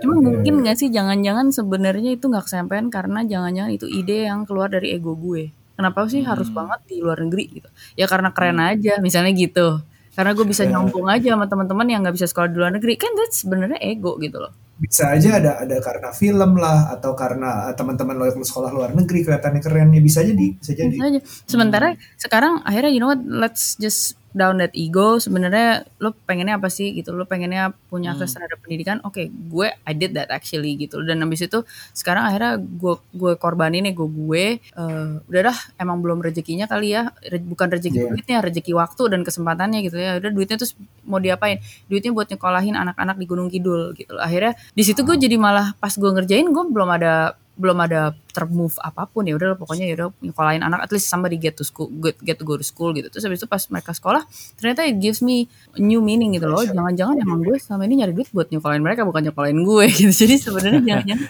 [0.03, 0.61] Cuma Iya, mungkin iya.
[0.67, 5.15] nggak sih jangan-jangan sebenarnya itu nggak kesampaian karena jangan-jangan itu ide yang keluar dari ego
[5.15, 5.55] gue.
[5.75, 6.59] Kenapa sih harus Hmm.
[6.63, 7.69] banget di luar negeri gitu?
[7.95, 9.83] Ya karena keren aja misalnya gitu.
[10.15, 12.95] Karena gue bisa nyombong aja sama teman-teman yang nggak bisa sekolah di luar negeri.
[12.95, 14.55] Kan that's sebenarnya ego gitu loh.
[14.75, 19.23] Bisa aja ada ada karena film lah atau karena teman-teman lo yang sekolah luar negeri
[19.23, 20.95] kelihatannya keren ya bisa jadi bisa jadi.
[20.95, 21.21] Bisa aja.
[21.47, 25.17] Sementara sekarang akhirnya you know what, let's just down that ego.
[25.17, 27.15] Sebenarnya lo pengennya apa sih gitu?
[27.15, 28.99] Lo pengennya punya akses terhadap pendidikan?
[29.07, 31.01] Oke, gue I did that actually gitu.
[31.01, 31.63] Dan habis itu
[31.95, 34.59] sekarang akhirnya gue gue korbanin ego gue.
[34.59, 37.15] eh udah dah, emang belum rezekinya kali ya.
[37.25, 38.11] Re- bukan rezeki Iya.
[38.11, 40.19] duitnya, rezeki waktu dan kesempatannya gitu ya.
[40.19, 40.75] Udah duitnya terus
[41.07, 41.63] mau diapain?
[41.87, 44.19] Duitnya buat nyekolahin anak-anak di Gunung Kidul gitu.
[44.19, 48.75] Akhirnya di situ gue jadi malah pas gue ngerjain gue belum ada belum ada termove
[48.83, 51.87] apa pun ya udah pokoknya ya udah nyekolahin anak at least somebody get to school
[52.03, 53.07] get, get to go to school gitu.
[53.07, 54.27] Terus habis itu pas mereka sekolah
[54.59, 56.67] ternyata it gives me a new meaning gitu loh.
[56.67, 60.13] Jangan-jangan emang gue selama ini nyari duit buat nyekolahin mereka bukan nyekolahin gue gitu.
[60.13, 61.29] Jadi sebenarnya jangan-jangan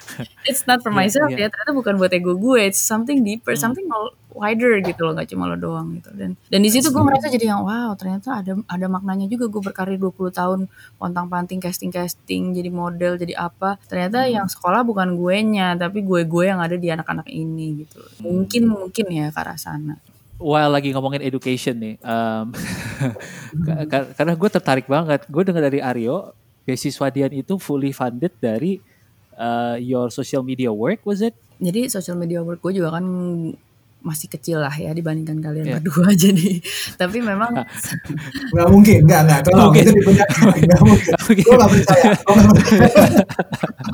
[0.48, 1.44] it's not for Iya, myself iya.
[1.44, 5.30] ya ternyata bukan buat ego gue it's something deeper something all wider gitu loh nggak
[5.30, 6.10] cuma lo doang gitu.
[6.10, 9.62] Dan dan di situ gue merasa jadi yang wow ternyata ada ada maknanya juga gue
[9.62, 10.58] berkarir 20 tahun
[10.98, 13.78] pontang panting casting casting jadi model jadi apa.
[13.86, 18.02] Ternyata yang sekolah bukan gue nya tapi gue gue yang ada di anak-anak ini gitu.
[18.20, 19.96] Mungkin mungkin ya ke arah sana.
[20.34, 22.50] While lagi ngomongin education nih, um,
[23.70, 25.22] ka- ka- karena gue tertarik banget.
[25.30, 26.34] Gue dengar dari Aryo,
[26.66, 28.82] beasiswa Dian itu fully funded dari
[29.38, 31.38] uh, your social media work, was it?
[31.54, 33.06] jadi social media work gue juga kan
[34.04, 35.74] masih kecil lah ya dibandingkan kalian Iya.
[35.80, 36.60] berdua jadi.
[36.94, 38.68] Tapi memang nggak.
[38.68, 39.40] Mungkin nggak nggak.
[39.48, 39.84] Tolong Mungkin.
[39.88, 41.12] itu nggak mungkin.
[41.40, 42.10] Gue nggak percaya.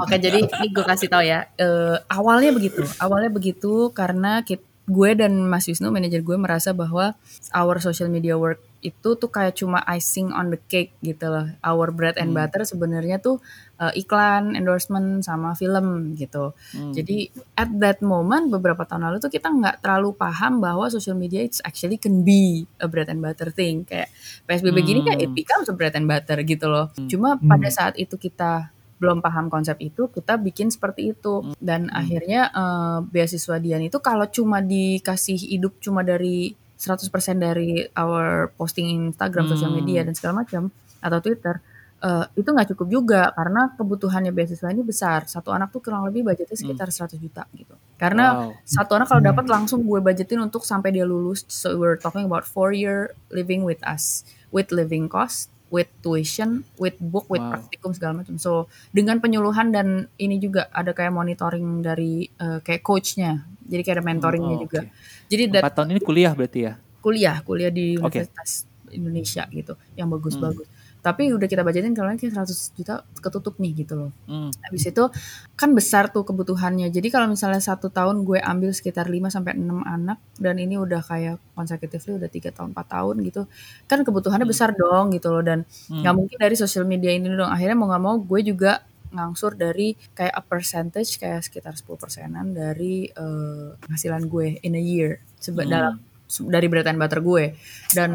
[0.00, 1.46] Oke, jadi ini gue kasih tahu ya.
[1.54, 7.14] Eh, awalnya begitu, awalnya begitu karena kit- gue dan Mas Wisnu, manajer gue merasa bahwa
[7.52, 11.46] our social media work itu tuh kayak cuma icing on the cake gitu loh.
[11.60, 13.38] Our bread and butter sebenarnya tuh
[13.76, 16.56] eh, iklan, endorsement sama film gitu.
[16.72, 21.44] Jadi at that moment beberapa tahun lalu tuh kita nggak terlalu paham bahwa social media
[21.44, 23.84] it's actually can be a bread and butter thing.
[23.84, 24.08] Kayak
[24.48, 26.88] PSBB gini kayak it becomes a bread and butter gitu loh.
[27.06, 31.52] Cuma pada saat itu kita belum paham konsep itu, kita bikin seperti itu.
[31.60, 38.48] Dan akhirnya eh, beasiswa Dian itu kalau cuma dikasih hidup cuma dari 100% dari our
[38.56, 41.60] posting Instagram, sosial media dan segala macam atau Twitter,
[42.00, 45.28] eh, itu nggak cukup juga karena kebutuhannya beasiswa ini besar.
[45.28, 47.76] Satu anak tuh kurang lebih budgetnya sekitar 100 juta gitu.
[48.00, 48.56] Karena Wow.
[48.64, 51.44] satu anak kalau dapat langsung gue budgetin untuk sampai dia lulus.
[51.52, 56.96] So we're talking about four year living with us, with living cost, with tuition, with
[56.98, 57.60] book, with Wow.
[57.60, 58.40] praktikum segala macam.
[58.40, 63.44] So dengan penyuluhan dan ini juga ada kayak monitoring dari eh, kayak coachnya.
[63.70, 64.80] Jadi kayak ada mentoringnya Oh, juga.
[64.82, 64.90] oke.
[65.30, 66.72] Jadi that Empat tahun ini kuliah berarti ya?
[67.00, 67.96] kuliah, kuliah di.
[67.96, 70.66] Universitas Indonesia gitu, yang bagus-bagus.
[71.00, 74.10] Tapi udah kita budgetin kalau kayak 100 juta ketutup nih gitu loh.
[74.28, 74.52] Hmm.
[74.60, 75.08] Habis itu
[75.56, 76.92] kan besar tuh kebutuhannya.
[76.92, 81.00] Jadi kalau misalnya satu tahun gue ambil sekitar 5 sampai 6 anak dan ini udah
[81.00, 83.48] kayak consecutively udah 3 tahun 4 tahun gitu.
[83.88, 87.48] Kan kebutuhannya besar dong gitu loh dan nggak mungkin dari social media ini dong.
[87.48, 92.46] Akhirnya mau nggak mau gue juga ngangsur dari kayak a percentage kayak sekitar 10 persenan
[92.54, 95.98] dari eh, penghasilan gue in a year Seba- dalam
[96.46, 97.58] dari bread and butter gue.
[97.90, 98.10] Dan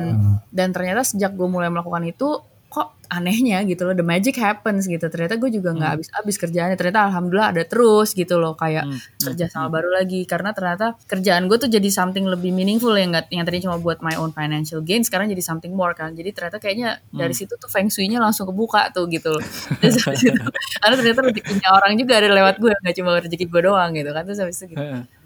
[0.48, 5.06] dan ternyata sejak gue mulai melakukan itu kok anehnya gitu loh the magic happens gitu.
[5.08, 6.76] Ternyata gue juga nggak habis-habis kerjaannya.
[6.76, 8.90] Ternyata alhamdulillah ada terus gitu loh kayak
[9.22, 10.26] kerja sama baru lagi.
[10.26, 14.02] Karena ternyata kerjaan gue tuh jadi something lebih meaningful yang nggak yang tadinya cuma buat
[14.02, 16.18] my own financial gain sekarang jadi something more kan.
[16.18, 19.44] Jadi ternyata kayaknya dari situ tuh feng shui-nya langsung kebuka tuh gitu loh.
[19.80, 20.42] Terus habis itu,
[20.82, 24.24] karena ternyata rezekinya orang juga ada lewat gue nggak cuma rezeki gue doang gitu kan.
[24.26, 24.86] Terus habis itu gitu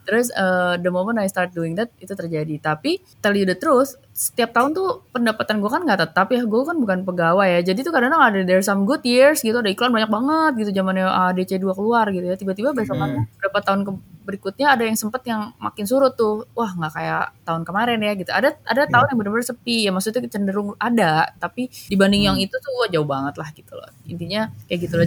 [0.10, 2.58] Terus uh, the moment I start doing that itu terjadi.
[2.58, 6.42] Tapi tell you the truth, setiap tahun tuh pendapatan gue kan nggak tetap ya.
[6.50, 7.62] Gue kan bukan pegawai ya.
[7.62, 9.62] Jadi tuh kadang ada there some good years gitu.
[9.62, 12.34] Ada iklan banyak banget gitu zamannya ADC 2 keluar gitu ya.
[12.34, 13.92] Tiba-tiba besokannya berapa tahun ke
[14.30, 16.50] berikutnya ada yang sempet yang makin surut tuh.
[16.58, 18.32] Wah nggak kayak tahun kemarin ya gitu.
[18.34, 19.94] Ada ada tahun yang benar-benar sepi ya.
[19.94, 21.30] Maksudnya cenderung ada.
[21.38, 23.94] Tapi dibanding yang itu tuh wah jauh banget lah gitu loh.
[24.10, 25.06] Intinya kayak gitu loh.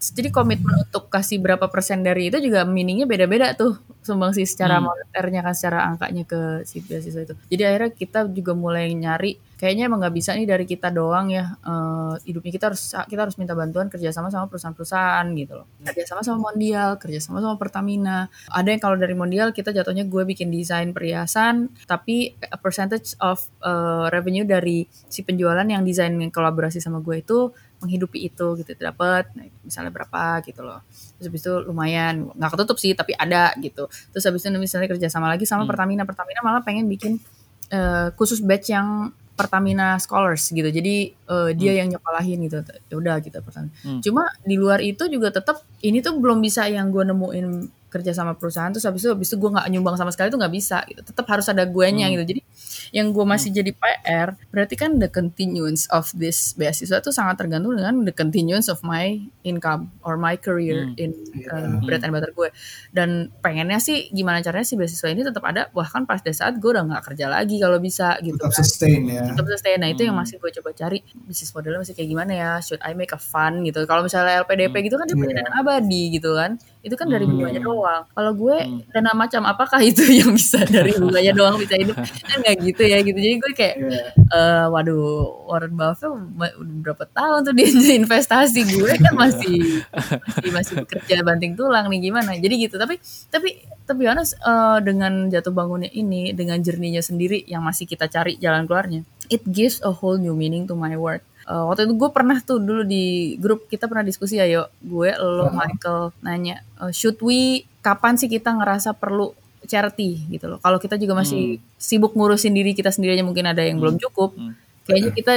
[0.00, 4.88] Jadi komitmen untuk kasih berapa persen dari itu juga meaningnya beda-beda tuh sumbangsi secara Hmm.
[4.90, 7.34] moneternya kan secara angkanya ke si beasiswa itu.
[7.50, 11.58] Jadi akhirnya kita juga mulai nyari kayaknya emang nggak bisa nih dari kita doang ya
[11.66, 16.38] eh, hidupnya kita harus kita harus minta bantuan kerjasama sama perusahaan-perusahaan gitu loh kerjasama sama
[16.48, 21.74] Mondial kerjasama sama Pertamina ada yang kalau dari Mondial kita jatuhnya gue bikin desain perhiasan
[21.90, 27.18] tapi a percentage of eh, revenue dari si penjualan yang desain yang kolaborasi sama gue
[27.18, 29.30] itu menghidupi itu gitu dapat
[29.62, 30.82] misalnya berapa gitu loh
[31.18, 35.30] terus habis itu lumayan nggak ketutup sih tapi ada gitu terus habis itu misalnya kerjasama
[35.30, 35.70] lagi sama Hmm.
[35.70, 37.22] Pertamina Pertamina malah pengen bikin
[37.70, 40.66] eh, khusus batch yang Pertamina Scholars gitu.
[40.66, 42.58] Jadi eh, dia yang nyekolahin gitu.
[42.90, 43.70] Ya udah gitu Pertamina.
[43.86, 44.02] Hmm.
[44.02, 47.48] Cuma di luar itu juga tetap ini tuh belum bisa yang gue nemuin
[47.88, 50.52] kerja sama perusahaan terus habis itu habis itu gue nggak nyumbang sama sekali tuh nggak
[50.52, 51.00] bisa gitu.
[51.00, 52.20] Tetap harus ada guenya Hmm.
[52.20, 52.24] gitu.
[52.36, 52.40] Jadi
[52.88, 57.72] yang gue masih jadi PR berarti kan the continuance of this beasiswa tuh sangat tergantung
[57.72, 61.00] dengan the continuance of my income or my career Hmm.
[61.00, 61.10] in
[61.46, 62.48] uh, bread and butter gue
[62.90, 66.80] dan pengennya sih gimana caranya si beasiswa ini tetap ada bahkan pada saat gue udah
[66.82, 70.12] nggak kerja lagi kalau bisa gitu tetap kan sustain ya tetap sustain nah itu yang
[70.12, 70.24] Hmm.
[70.24, 73.64] masih gue coba cari bisnis modelnya masih kayak gimana ya should I make a fund
[73.64, 74.84] gitu kalau misalnya LPDP Hmm.
[74.84, 75.40] gitu kan dia punya Iya.
[75.44, 76.56] dana abadi gitu kan.
[76.80, 77.36] Itu kan dari Hmm.
[77.36, 78.02] bunganya doang.
[78.08, 78.80] Kalau gue Hmm.
[78.88, 81.92] dana macam apakah itu yang bisa dari bunganya doang bisa hidup?
[82.00, 83.18] Kan nggak gitu ya gitu.
[83.20, 84.02] Jadi gue kayak Iya.
[84.16, 85.04] eh waduh
[85.44, 87.68] Warren Buffett udah berapa tahun tuh dia
[88.00, 88.60] investasi.
[88.64, 92.32] Gue kan masih masih masih bekerja banting tulang nih gimana?
[92.40, 92.80] Jadi gitu.
[92.80, 92.96] Tapi
[93.28, 98.40] tapi tapi honest eh, dengan jatuh bangunnya ini dengan jernihnya sendiri yang masih kita cari
[98.40, 102.10] jalan keluarnya it gives a whole new meaning to my work Eh, waktu itu gue
[102.12, 106.92] pernah tuh dulu di grup kita pernah diskusi ya yuk gue lo Michael nanya eh,
[106.92, 109.32] should we kapan sih kita ngerasa perlu
[109.64, 110.28] charity?
[110.28, 110.60] Gitu loh.
[110.60, 114.36] Kalau kita juga masih sibuk ngurusin diri kita sendiri aja mungkin ada yang belum cukup.
[114.36, 114.54] Hmm.
[114.88, 115.34] kayaknya kita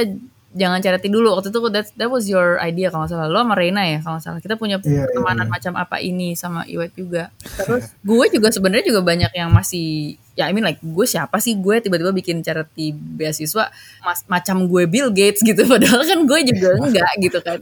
[0.56, 1.36] jangan charity dulu.
[1.36, 3.28] Waktu itu that, that was your idea kalau nggak salah.
[3.28, 4.40] Lo sama Reina ya kalau nggak salah.
[4.40, 5.52] Kita punya Iya, iya, pertemanan iya.
[5.52, 7.28] macam apa ini sama Iwet juga.
[7.60, 11.56] Terus gue juga sebenarnya juga banyak yang masih ya I mean like gue siapa sih?
[11.60, 13.68] Gue tiba-tiba bikin charity beasiswa
[14.00, 15.64] mas, macam gue Bill Gates gitu.
[15.72, 17.58] Padahal kan gue juga enggak gitu kan.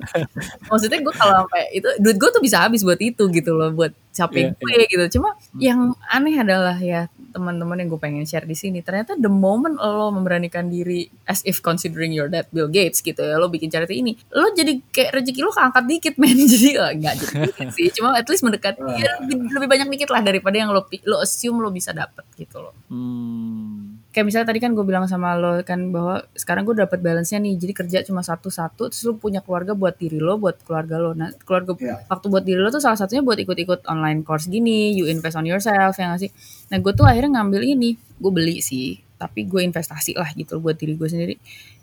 [0.70, 3.92] Maksudnya gue kalau sampai itu duit gue tuh bisa habis buat itu gitu loh buat
[4.10, 5.04] shopping Iya, gue gitu.
[5.18, 9.78] Cuma yang aneh adalah ya teman-teman yang gue pengen share di sini ternyata the moment
[9.78, 14.02] lo memberanikan diri as if considering your dad Bill Gates gitu ya lo bikin charity
[14.02, 16.38] ini lo jadi kayak rezeki lo keangkat dikit men.
[16.46, 17.88] Jadi oh, enggak jadi dikit sih.
[17.94, 21.62] Cuma at least mendekati ya, lebih, lebih banyak dikit lah daripada yang lo lo assume
[21.62, 24.02] lo bisa dapet gitu loh Hmm.
[24.10, 27.54] kayak misalnya tadi kan gue bilang sama lo kan bahwa sekarang gue dapat balance-nya nih
[27.54, 31.30] jadi kerja cuma satu-satu terus lo punya keluarga buat diri lo buat keluarga lo nah
[31.40, 31.96] keluarga Iya.
[32.06, 35.44] waktu buat diri lo tuh salah satunya buat ikut-ikut online course gini you invest on
[35.44, 36.30] yourself ya nggak sih
[36.66, 40.74] nah gue tuh akhirnya ngambil ini gue beli sih tapi gue investasi lah gitu buat
[40.74, 41.34] diri gue sendiri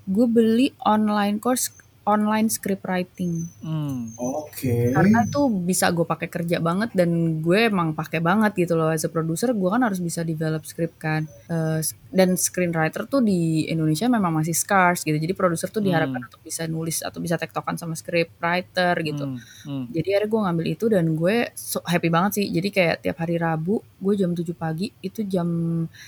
[0.03, 1.71] gue beli online course
[2.07, 4.15] online script writing Hmm.
[4.15, 4.89] Oke.
[4.89, 9.03] karena itu bisa gue pakai kerja banget dan gue emang pakai banget gitu loh as
[9.03, 14.07] a producer gue kan harus bisa develop script kan Eh, dan screenwriter tuh di Indonesia
[14.07, 17.93] memang masih scarce gitu jadi produser tuh diharapkan untuk bisa nulis atau bisa tektokan sama
[17.93, 19.39] script writer gitu Hmm.
[19.63, 19.85] Hmm.
[19.89, 23.35] jadi akhirnya gue ngambil itu dan gue so happy banget sih jadi kayak tiap hari
[23.35, 25.47] Rabu gue jam 7 pagi itu jam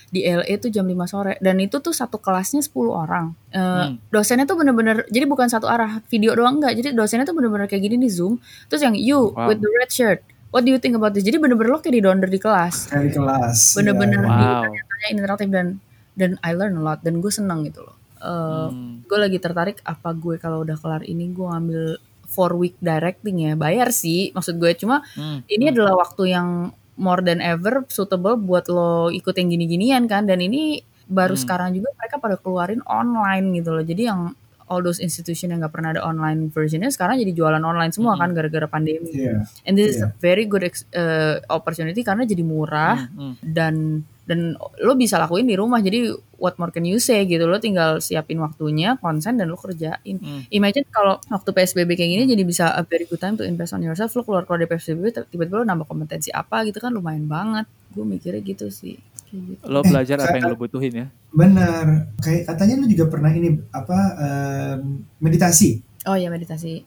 [0.07, 3.97] di LA tuh jam 5 sore dan itu tuh satu kelasnya 10 orang Eh, Hmm.
[4.07, 7.81] dosennya tuh bener-bener jadi bukan satu arah video doang enggak jadi dosennya tuh bener-bener kayak
[7.81, 9.49] gini nih zoom terus yang you Wow.
[9.49, 12.03] with the red shirt what do you think about this jadi bener-bener lo kayak di
[12.03, 13.73] donder di kelas Kayak di kelas.
[13.73, 14.29] bener-bener Iya.
[14.29, 14.63] di Wow.
[14.69, 15.67] tanya interaktif dan
[16.13, 19.01] dan I learn a lot dan gue seneng gitu loh Eh, Hmm.
[19.01, 21.83] gue lagi tertarik apa gue kalau udah kelar ini gue ngambil
[22.27, 25.41] four week directing ya bayar sih maksud gue cuma Hmm.
[25.47, 30.37] ini adalah waktu yang more than ever suitable buat lo ikut yang gini-ginian kan dan
[30.37, 31.41] ini baru Hmm.
[31.41, 34.21] sekarang juga mereka pada keluarin online gitu loh jadi yang
[34.65, 38.21] all those institution yang gak pernah ada online versionnya sekarang jadi jualan online semua Hmm.
[38.21, 39.41] kan gara-gara pandemi Iya.
[39.65, 40.21] and this is a Iya.
[40.21, 43.33] very good ex- uh, opportunity karena jadi murah Hmm.
[43.33, 43.35] Hmm.
[43.41, 43.75] dan
[44.23, 47.97] dan lo bisa lakuin di rumah jadi what more can you say gitu lo tinggal
[47.97, 50.45] siapin waktunya konsen dan lo kerjain Hmm.
[50.49, 53.81] imagine kalau waktu PSBB kayak gini jadi bisa a very good time to invest on
[53.81, 57.65] yourself lo keluar keluar dari PSBB tiba-tiba lo nambah kompetensi apa gitu kan lumayan banget
[57.89, 59.61] gue mikirnya gitu sih gitu.
[59.63, 61.07] Lo belajar apa yang lo butuhin ya?
[61.29, 62.09] Benar.
[62.17, 64.79] Kayak katanya lu juga pernah ini apa em,
[65.19, 65.81] meditasi.
[66.03, 66.81] oh ya meditasi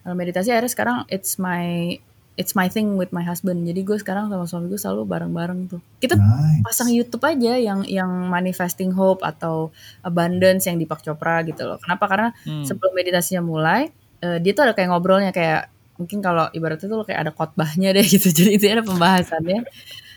[0.00, 1.94] kalau meditasi akhirnya sekarang it's my
[2.32, 5.80] it's my thing with my husband jadi gue sekarang sama suami gue selalu bareng-bareng tuh
[5.98, 6.62] kita Nice.
[6.62, 9.68] pasang YouTube aja yang yang manifesting hope atau
[10.00, 11.76] abundance yang Deepak Chopra gitu loh.
[11.76, 12.06] Kenapa?
[12.06, 12.62] Karena Hmm.
[12.64, 17.20] sebelum meditasinya mulai, eh, dia tuh ada kayak ngobrolnya kayak mungkin kalau ibaratnya tuh kayak
[17.28, 18.30] ada khotbahnya deh gitu.
[18.30, 19.66] Jadi itu ada pembahasannya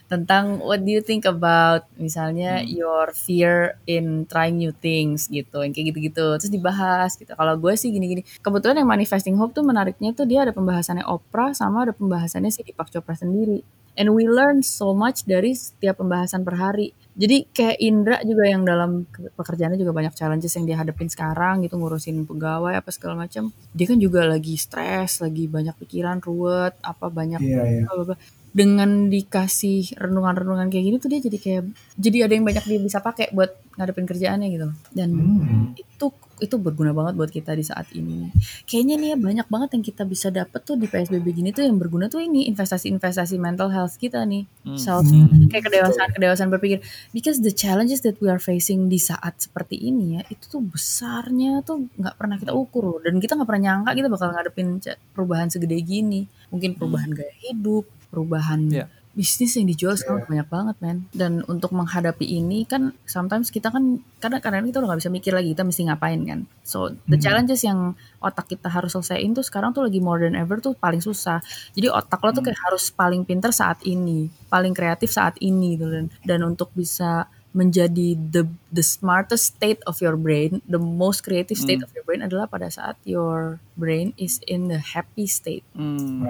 [0.05, 5.73] tentang what do you think about misalnya your fear in trying new things gitu yang
[5.73, 6.37] kayak gitu-gitu.
[6.37, 7.33] Terus dibahas gitu.
[7.33, 11.57] Kalau gue sih gini-gini kebetulan yang manifesting hope tuh menariknya tuh dia ada pembahasannya Oprah
[11.57, 13.65] sama ada pembahasannya si Deepak Chopra sendiri.
[13.95, 16.91] And we learn so much dari setiap pembahasan per hari.
[17.15, 21.63] Jadi kayak Indra juga yang dalam ke- pekerjaannya juga banyak challenges yang dia hadapin sekarang
[21.63, 23.55] gitu ngurusin pegawai apa segala macam.
[23.71, 27.39] Dia kan juga lagi stres lagi banyak pikiran ruwet apa banyak
[27.87, 28.15] bla, bla.
[28.55, 31.63] Dengan dikasih renungan-renungan kayak gini tuh dia jadi kayak
[31.99, 34.77] jadi ada yang banyak dia bisa pakai buat ngadepin kerjaannya gitu loh.
[34.95, 35.75] dan Hmm.
[35.75, 38.27] itu itu berguna banget buat kita di saat ini.
[38.67, 41.79] Kayaknya nih ya banyak banget yang kita bisa dapet tuh di PSBB gini tuh yang
[41.79, 44.43] berguna tuh ini investasi-investasi mental health kita nih.
[44.75, 46.83] Self Hmm, kayak kedewasaan-kedewasaan berpikir.
[47.15, 51.63] Because the challenges that we are facing di saat seperti ini ya, itu tuh besarnya
[51.63, 52.99] tuh nggak pernah kita ukur loh.
[52.99, 54.67] Dan kita nggak pernah nyangka kita bakal ngadepin
[55.15, 56.27] perubahan segede gini.
[56.51, 58.87] Mungkin perubahan gaya hidup, perubahan Iya.
[59.15, 60.97] bisnis yang dijual sekarang banyak banget men.
[61.15, 65.31] Dan untuk menghadapi ini kan sometimes kita kan kadang kadang kita udah nggak bisa mikir
[65.31, 66.39] lagi kita mesti ngapain kan.
[66.67, 70.59] So the challenges yang otak kita harus selesaiin tuh sekarang tuh lagi more than ever
[70.59, 71.39] tuh paling susah.
[71.71, 75.87] Jadi otak lo tuh kayak harus paling pinter saat ini paling kreatif saat ini gitu
[75.91, 81.55] dan dan untuk bisa menjadi the the smartest state of your brain, the most creative
[81.55, 85.63] state of your brain adalah pada saat your brain is in the happy state.
[85.71, 86.27] Hmm.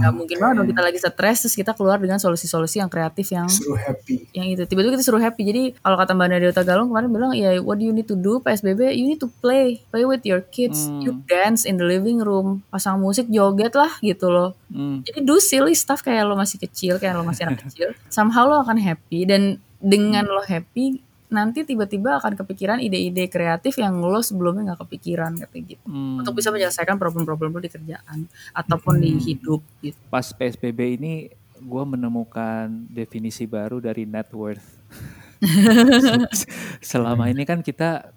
[0.00, 3.44] Gak mungkin banget dong kita lagi stres terus kita keluar dengan solusi-solusi yang kreatif yang
[3.52, 4.24] Suruh happy.
[4.32, 4.64] yang itu.
[4.64, 5.44] Tiba-tiba kita suruh happy.
[5.44, 8.40] Jadi kalau kata mbak Nadia Tagalong kemarin bilang ya what do you need to do
[8.40, 9.84] PSBB you need to play.
[9.92, 10.88] Play with your kids.
[11.04, 12.64] You dance in the living room.
[12.72, 14.56] Pasang musik joget lah gitu loh.
[14.72, 15.04] Hmm.
[15.04, 17.92] jadi do silly stuff kayak lo masih kecil kayak lo masih anak kecil.
[18.08, 23.98] Somehow lo akan happy dan dengan lo happy nanti tiba-tiba akan kepikiran ide-ide kreatif yang
[23.98, 26.20] lo sebelumnya nggak kepikiran kayak gitu Hmm.
[26.20, 31.12] untuk bisa menyelesaikan problem-problem lo di kerjaan ataupun di hidup gitu Pas PSBB ini
[31.56, 34.66] gue menemukan definisi baru dari net worth.
[36.82, 38.12] Selama ini kan kita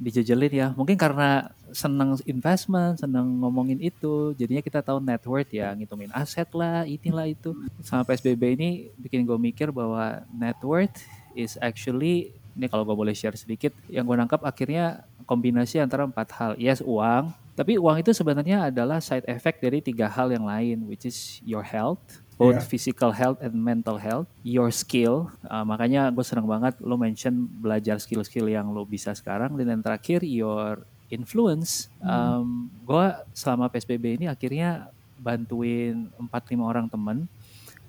[0.00, 5.72] dijejelin ya, mungkin karena senang investment, senang ngomongin itu, jadinya kita tahu net worth ya,
[5.74, 7.54] ngitungin aset lah, inilah itu.
[7.82, 11.02] Sama PSBB ini bikin gue mikir bahwa net worth
[11.38, 16.28] is actually ini kalau gue boleh share sedikit, yang gue nangkap akhirnya kombinasi antara empat
[16.34, 16.52] hal.
[16.58, 21.06] Yes, uang, tapi uang itu sebenarnya adalah side effect dari tiga hal yang lain, which
[21.06, 22.02] is your health,
[22.34, 22.66] both Yeah.
[22.66, 25.30] physical health and mental health, your skill.
[25.46, 29.82] Uh, makanya gue senang banget lo mention belajar skill-skill yang lo bisa sekarang, dan yang
[29.86, 31.90] terakhir your influence.
[32.00, 34.88] Um, gue selama PSBB ini akhirnya
[35.20, 37.28] bantuin 4-5 orang temen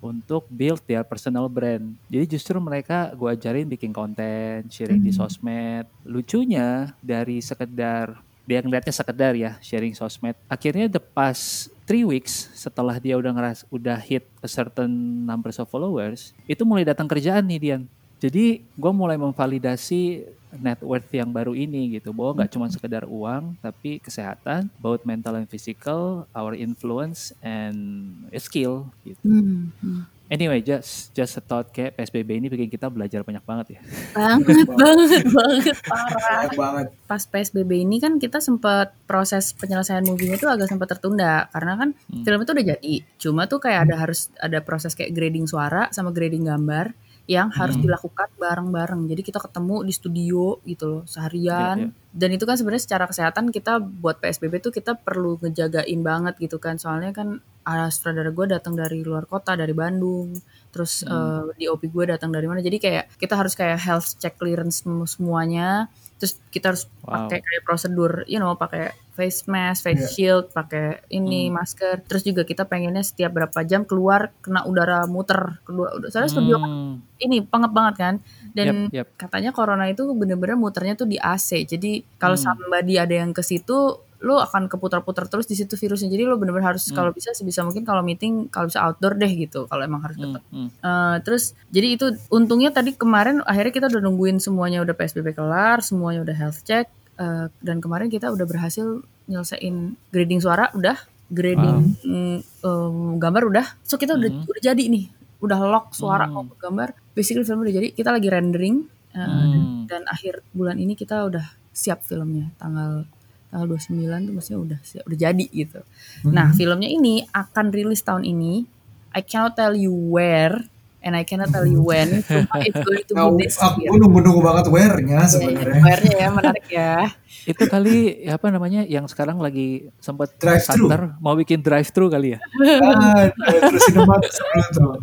[0.02, 1.94] untuk build their personal brand.
[2.10, 5.86] Jadi justru mereka gue ajarin bikin konten, sharing di sosmed.
[6.04, 10.34] Lucunya dari sekedar dia ngeliatnya sekedar ya sharing sosmed.
[10.50, 14.90] Akhirnya the past three weeks setelah dia udah ngeras udah hit a certain
[15.24, 17.82] numbers of followers, itu mulai datang kerjaan nih Dian.
[18.22, 20.26] Jadi gue mulai memvalidasi
[20.60, 22.12] net worth yang baru ini gitu.
[22.12, 28.92] Bahwa nggak cuma sekedar uang tapi kesehatan both mental and physical our influence and skill
[29.06, 29.24] gitu.
[29.24, 30.04] Hmm, hmm.
[30.32, 33.82] Anyway, just just a thought kayak PSBB ini bikin kita belajar banyak banget ya.
[34.16, 36.24] banget banget banget parah.
[36.24, 36.88] Banyak banget.
[37.04, 41.52] pas PSBB ini kan kita sempat proses penyelesaian movie-nya tuh agak sempat tertunda.
[41.52, 41.90] Karena kan
[42.24, 42.96] film itu udah jadi.
[43.20, 46.96] Cuma tuh kayak ada harus ada proses kayak grading suara sama grading gambar
[47.30, 49.08] yang harus dilakukan bareng-bareng.
[49.12, 51.78] Jadi kita ketemu di studio gitu loh seharian.
[51.78, 52.01] Iya, iya.
[52.12, 56.60] Dan itu kan sebenarnya secara kesehatan kita buat PSBB tuh kita perlu ngejagain banget gitu
[56.60, 56.76] kan.
[56.76, 60.36] Soalnya kan ah, sutradara gue datang dari luar kota dari Bandung.
[60.72, 62.60] Terus eh, di OP gue datang dari mana.
[62.60, 65.88] Jadi kayak kita harus kayak health check clearance sem- semuanya.
[66.20, 67.26] Terus kita harus Wow.
[67.26, 72.04] pakai kayak prosedur you know pakai face mask face shield pakai ini masker.
[72.06, 75.58] Terus juga kita pengennya setiap berapa jam keluar kena udara muter.
[75.64, 78.16] Kedua udah soalnya studio kan Hmm, ini pengep banget kan
[78.52, 79.08] dan Yap, yap.
[79.16, 82.46] katanya corona itu bener-bener muternya tuh di AC jadi kalau Hmm.
[82.54, 86.68] somebody ada yang ke situ lo akan keputar-putar terus di situ virusnya jadi lo bener-bener
[86.68, 86.94] harus Hmm.
[86.94, 90.46] kalau bisa sebisa mungkin kalau meeting kalau bisa outdoor deh gitu kalau emang harus tetap
[90.48, 90.70] hmm.
[90.78, 95.82] Eh, terus jadi itu untungnya tadi kemarin akhirnya kita udah nungguin semuanya udah PSBB kelar,
[95.82, 96.86] semuanya udah health check
[97.18, 99.76] eh, dan kemarin kita udah berhasil nyelesain
[100.10, 103.66] grading suara udah, grading mm, em, gambar udah.
[103.82, 104.46] So kita udah Hmm.
[104.46, 105.06] udah jadi nih.
[105.42, 106.34] Udah lock suara Hmm.
[106.38, 106.90] maupun gambar.
[107.12, 107.88] Basically film udah jadi.
[107.92, 109.84] Kita lagi rendering eh, Hmm.
[109.86, 113.04] dan akhir bulan ini kita udah siap filmnya tanggal
[113.48, 115.84] tanggal 29 tuh maksudnya udah siap, udah jadi gitu.
[116.26, 118.64] Nah, filmnya ini akan rilis tahun ini.
[119.12, 120.64] I cannot tell you where
[121.02, 122.22] and I cannot tell you when.
[122.22, 123.92] Cuma it's going to Nah, be this aku year.
[123.94, 125.80] nunggu-nunggu banget wear-nya sebenarnya.
[125.80, 126.94] Where-nya ya menarik ya.
[127.52, 130.86] Itu kali ya apa namanya yang sekarang lagi sempat Drive-thru.
[130.86, 132.40] santer mau bikin drive thru kali ya.
[132.80, 133.82] Ah, terus.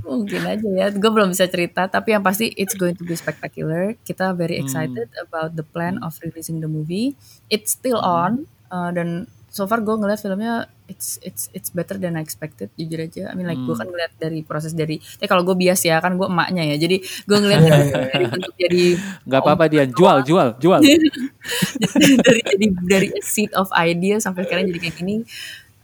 [0.04, 0.86] Mungkin aja ya.
[0.90, 3.98] Gue belum bisa cerita, tapi yang pasti it's going to be spectacular.
[4.00, 4.64] Kita very Hmm.
[4.64, 7.14] excited about the plan of releasing the movie.
[7.46, 12.16] It's still on uh, dan so far gue ngeliat filmnya it's it's it's better than
[12.16, 13.32] I expected jujur aja.
[13.32, 13.80] I mean like gue Hmm.
[13.80, 16.76] kan ngeliat dari proses dari eh kalau gue bias ya kan gue emaknya ya.
[16.76, 18.84] Jadi gue ngeliat Iya, dari, iya, dari bentuk jadi
[19.24, 20.80] Nggak apa-apa Dian, jual, jual, jual.
[22.26, 25.24] dari jadi dari a seed of idea sampai sekarang jadi kayak gini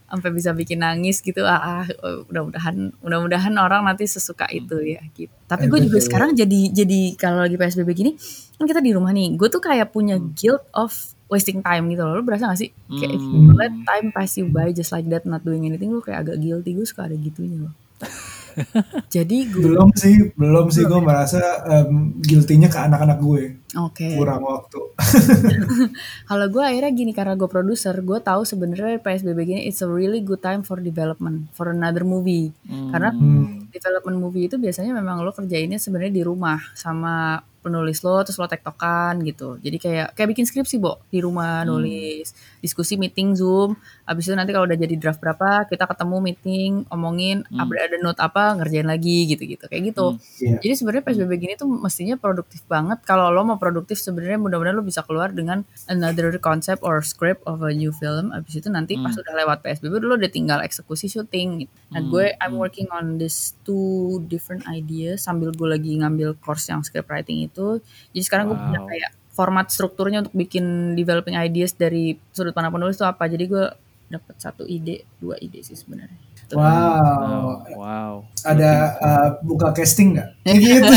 [0.05, 1.41] sampai bisa bikin nangis gitu.
[1.43, 1.85] Ah, ah,
[2.29, 5.33] mudah-mudahan mudah-mudahan orang nanti sesuka itu ya gitu.
[5.49, 8.11] Tapi gue juga sekarang jadi jadi kalau lagi psbb gini
[8.55, 9.33] kan kita di rumah nih.
[9.35, 10.93] Gue tuh kayak punya guilt of
[11.27, 12.19] wasting time gitu loh.
[12.19, 12.69] Lo berasa gak sih?
[12.87, 13.57] Kayak if you Hmm.
[13.57, 15.89] let time pass you by just like that not doing anything.
[15.89, 17.73] Lo kayak agak guilty gue suka ada gitunya loh.
[19.15, 23.41] Jadi gue belum sih belum sih gue merasa em, guilty-nya ke anak-anak gue
[23.73, 24.79] oke kurang waktu
[26.29, 30.21] Kalau gue akhirnya gini karena gue produser, gue tahu sebenarnya PSBB gini it's a really
[30.21, 32.49] good time for development for another movie.
[32.65, 33.67] Karena Hmm.
[33.69, 38.45] development movie itu biasanya memang lo kerjainnya sebenarnya di rumah sama penulis lo terus lo
[38.45, 39.57] tektokan gitu.
[39.57, 42.29] Jadi kayak kayak bikin skripsi, Bo, di rumah nulis,
[42.61, 43.73] diskusi meeting Zoom.
[44.05, 48.21] Habis itu nanti kalau udah jadi draft berapa, kita ketemu meeting, omongin ada ada note
[48.21, 49.65] apa, ngerjain lagi gitu-gitu.
[49.65, 50.07] Kayak gitu.
[50.45, 50.61] Iya.
[50.61, 53.01] Jadi sebenarnya PSBB gini tuh mestinya produktif banget.
[53.01, 57.63] Kalau lo mau produktif sebenarnya mudah-mudahan lo bisa keluar dengan another concept or script of
[57.65, 58.31] a new film.
[58.31, 61.65] Abis itu nanti pas udah lewat PSBB lo udah tinggal eksekusi syuting.
[61.65, 61.71] Gitu.
[61.91, 66.85] Nah gue I'm working on this two different ideas sambil gue lagi ngambil course yang
[66.85, 67.79] script writing itu.
[68.11, 68.89] Jadi sekarang gue punya Wow.
[68.91, 73.27] kayak format strukturnya untuk bikin developing ideas dari sudut pandang penulis itu apa.
[73.27, 73.65] Jadi gue
[74.07, 76.34] dapat satu ide, dua ide sih sebenarnya.
[76.45, 76.53] Gitu.
[76.55, 78.13] wow Oh, wow.
[78.41, 80.93] ada uh, buka casting nggak Kayak gitu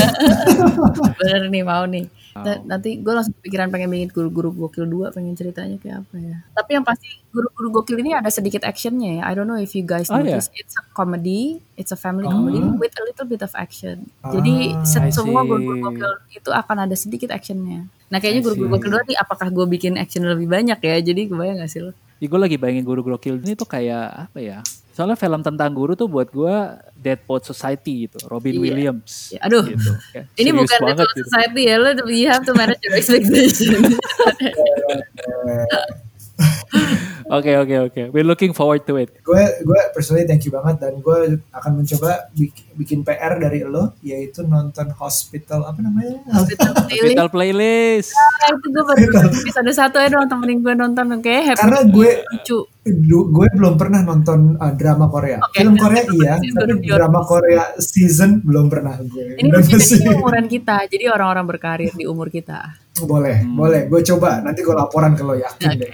[1.18, 2.05] Bener nih mau nih.
[2.30, 2.44] Wow.
[2.44, 6.36] Na- Nanti gue langsung kepikiran pengen bikin guru-guru gokil 2 pengen ceritanya kayak apa ya.
[6.53, 9.22] Tapi yang pasti guru-guru gokil ini ada sedikit actionnya ya.
[9.24, 10.36] I don't know if you guys Oh, ya?
[10.36, 14.07] notice it's a comedy, it's a family comedy with a little bit of action.
[14.22, 17.88] Jadi Ah, se- I semua guru-guru gokil itu akan ada sedikit actionnya.
[18.07, 20.94] Nah kayaknya guru-guru gokil 2 nih apakah gue bikin action lebih banyak ya?
[21.01, 21.90] Jadi kebayang gak sih lo?
[22.18, 24.59] Ya, gue lagi bayangin guru gokil ini tuh kayak apa ya?
[24.99, 26.55] Soalnya film tentang guru tuh buat gue
[26.99, 28.59] Dead Poet Society gitu, Robin Iya.
[28.59, 29.30] Williams.
[29.30, 29.62] Ya, aduh.
[29.62, 29.94] Gitu.
[30.34, 31.30] Ini bukan banget Little gitu.
[31.30, 33.78] Society ya, lo you have to manage your expectation.
[37.29, 38.03] Oke oke oke.
[38.09, 39.12] We're looking forward to it.
[39.20, 43.93] gue gue personally thank you banget dan gue akan mencoba bikin, bikin PR dari lo
[44.01, 46.24] yaitu nonton hospital apa namanya?
[46.33, 47.05] Hospital Playlist.
[47.05, 48.11] Hospital playlist.
[48.16, 51.81] Ah, itu gue baru nonton episode satu ya dong temenin gue nonton kayak happy karena
[51.85, 52.59] gue lucu.
[52.89, 55.37] du- gue belum pernah nonton uh, drama Korea.
[55.45, 59.37] Oke, film Korea iya tapi drama Korea season belum pernah gue.
[59.37, 63.86] Ini ini umuran kita jadi orang-orang berkarir di umur kita boleh boleh.
[63.86, 65.92] Gue coba nanti gue laporan ke lo yakin deh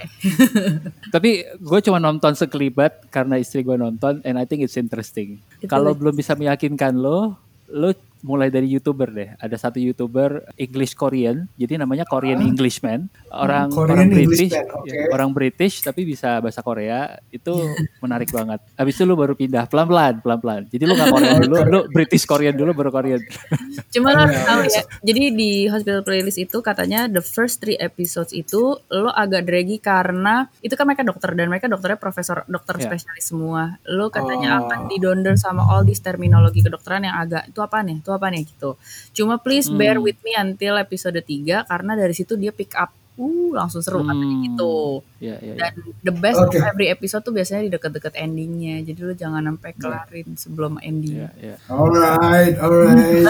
[1.13, 5.37] Tapi gue cuma nonton sekelibat karena istri gue nonton and I think it's interesting.
[5.69, 7.35] Kalau belum bisa meyakinkan lo,
[7.69, 7.91] lo
[8.25, 9.29] mulai dari youtuber deh.
[9.37, 13.05] Ada satu youtuber English Korean, jadi namanya Korean Englishman.
[13.29, 13.75] Orang Ah.
[13.75, 14.89] Korean orang British, Englishman, oke.
[14.89, 16.99] ya, orang British tapi bisa bahasa Korea
[17.29, 17.53] itu
[18.03, 18.59] menarik banget.
[18.73, 20.65] Habis itu lo baru pindah pelan-pelan, pelan-pelan.
[20.65, 23.21] Jadi lo nggak Korean dulu, lo British Korean dulu baru Korean.
[23.93, 27.77] cuma lo harus Iya, tahu ya jadi di hospital playlist itu katanya the first three
[27.77, 28.59] episodes itu
[28.89, 32.85] lo agak draggy karena itu kan mereka dokter dan mereka dokternya profesor dokter Iya.
[32.89, 34.59] spesialis semua lo katanya Oh.
[34.65, 38.47] akan didonder sama all these terminologi kedokteran yang agak itu apa nih itu apa nih
[38.47, 38.79] gitu
[39.11, 40.03] cuma please bear Hmm.
[40.03, 41.27] with me until episode 3
[41.63, 44.43] karena dari situ dia pick up uh langsung seru katanya Hmm.
[44.45, 44.75] gitu
[45.23, 45.55] Ya, ya, ya.
[45.57, 46.51] dan the best Oke.
[46.53, 51.23] of every episode tuh biasanya di deket-deket endingnya jadi lo jangan sampai kelarin sebelum ending
[51.23, 51.55] Ya, ya.
[51.71, 53.23] alright alright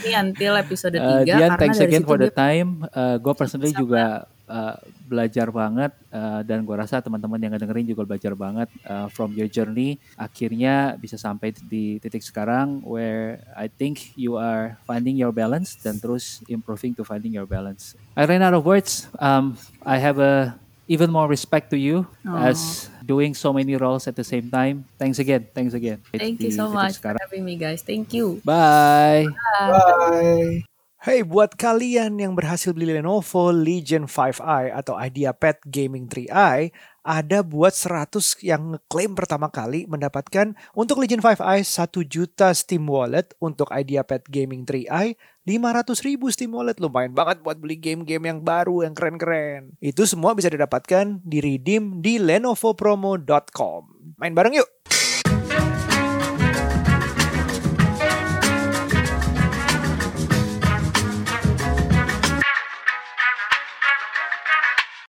[0.00, 2.68] ini until episode 3 Uh, Dian, karena thanks dari again situ for the dia time.
[2.90, 8.02] Uh, gue personally juga uh, belajar banget uh, dan gue rasa teman-teman yang ngedengerin juga
[8.06, 9.98] belajar banget uh, from your journey.
[10.18, 15.98] Akhirnya bisa sampai di titik sekarang where I think you are finding your balance dan
[16.00, 17.94] terus improving to finding your balance.
[18.16, 19.06] I ran out of words.
[19.20, 20.56] Um, I have a
[20.88, 24.86] even more respect to you as doing so many roles at the same time.
[24.98, 25.46] Thanks again.
[25.54, 26.02] Thanks again.
[26.14, 27.18] Thank Di you so much for sekarang.
[27.22, 27.82] having me guys.
[27.82, 28.40] Thank you.
[28.46, 29.26] Bye.
[29.58, 30.66] bye
[31.06, 36.74] Hey, buat kalian yang berhasil beli Lenovo Legion 5i atau IdeaPad Gaming 3i,
[37.06, 43.38] ada buat 100 yang ngeklaim pertama kali mendapatkan untuk Legion 5i 1 juta Steam Wallet,
[43.38, 45.14] untuk IdeaPad Gaming 3i
[45.46, 46.82] 500 ribu Steam Wallet.
[46.82, 49.78] Lumayan banget buat beli game-game yang baru, yang keren-keren.
[49.78, 53.82] Itu semua bisa didapatkan di redeem di lenovopromo.com.
[54.18, 54.75] Main bareng yuk!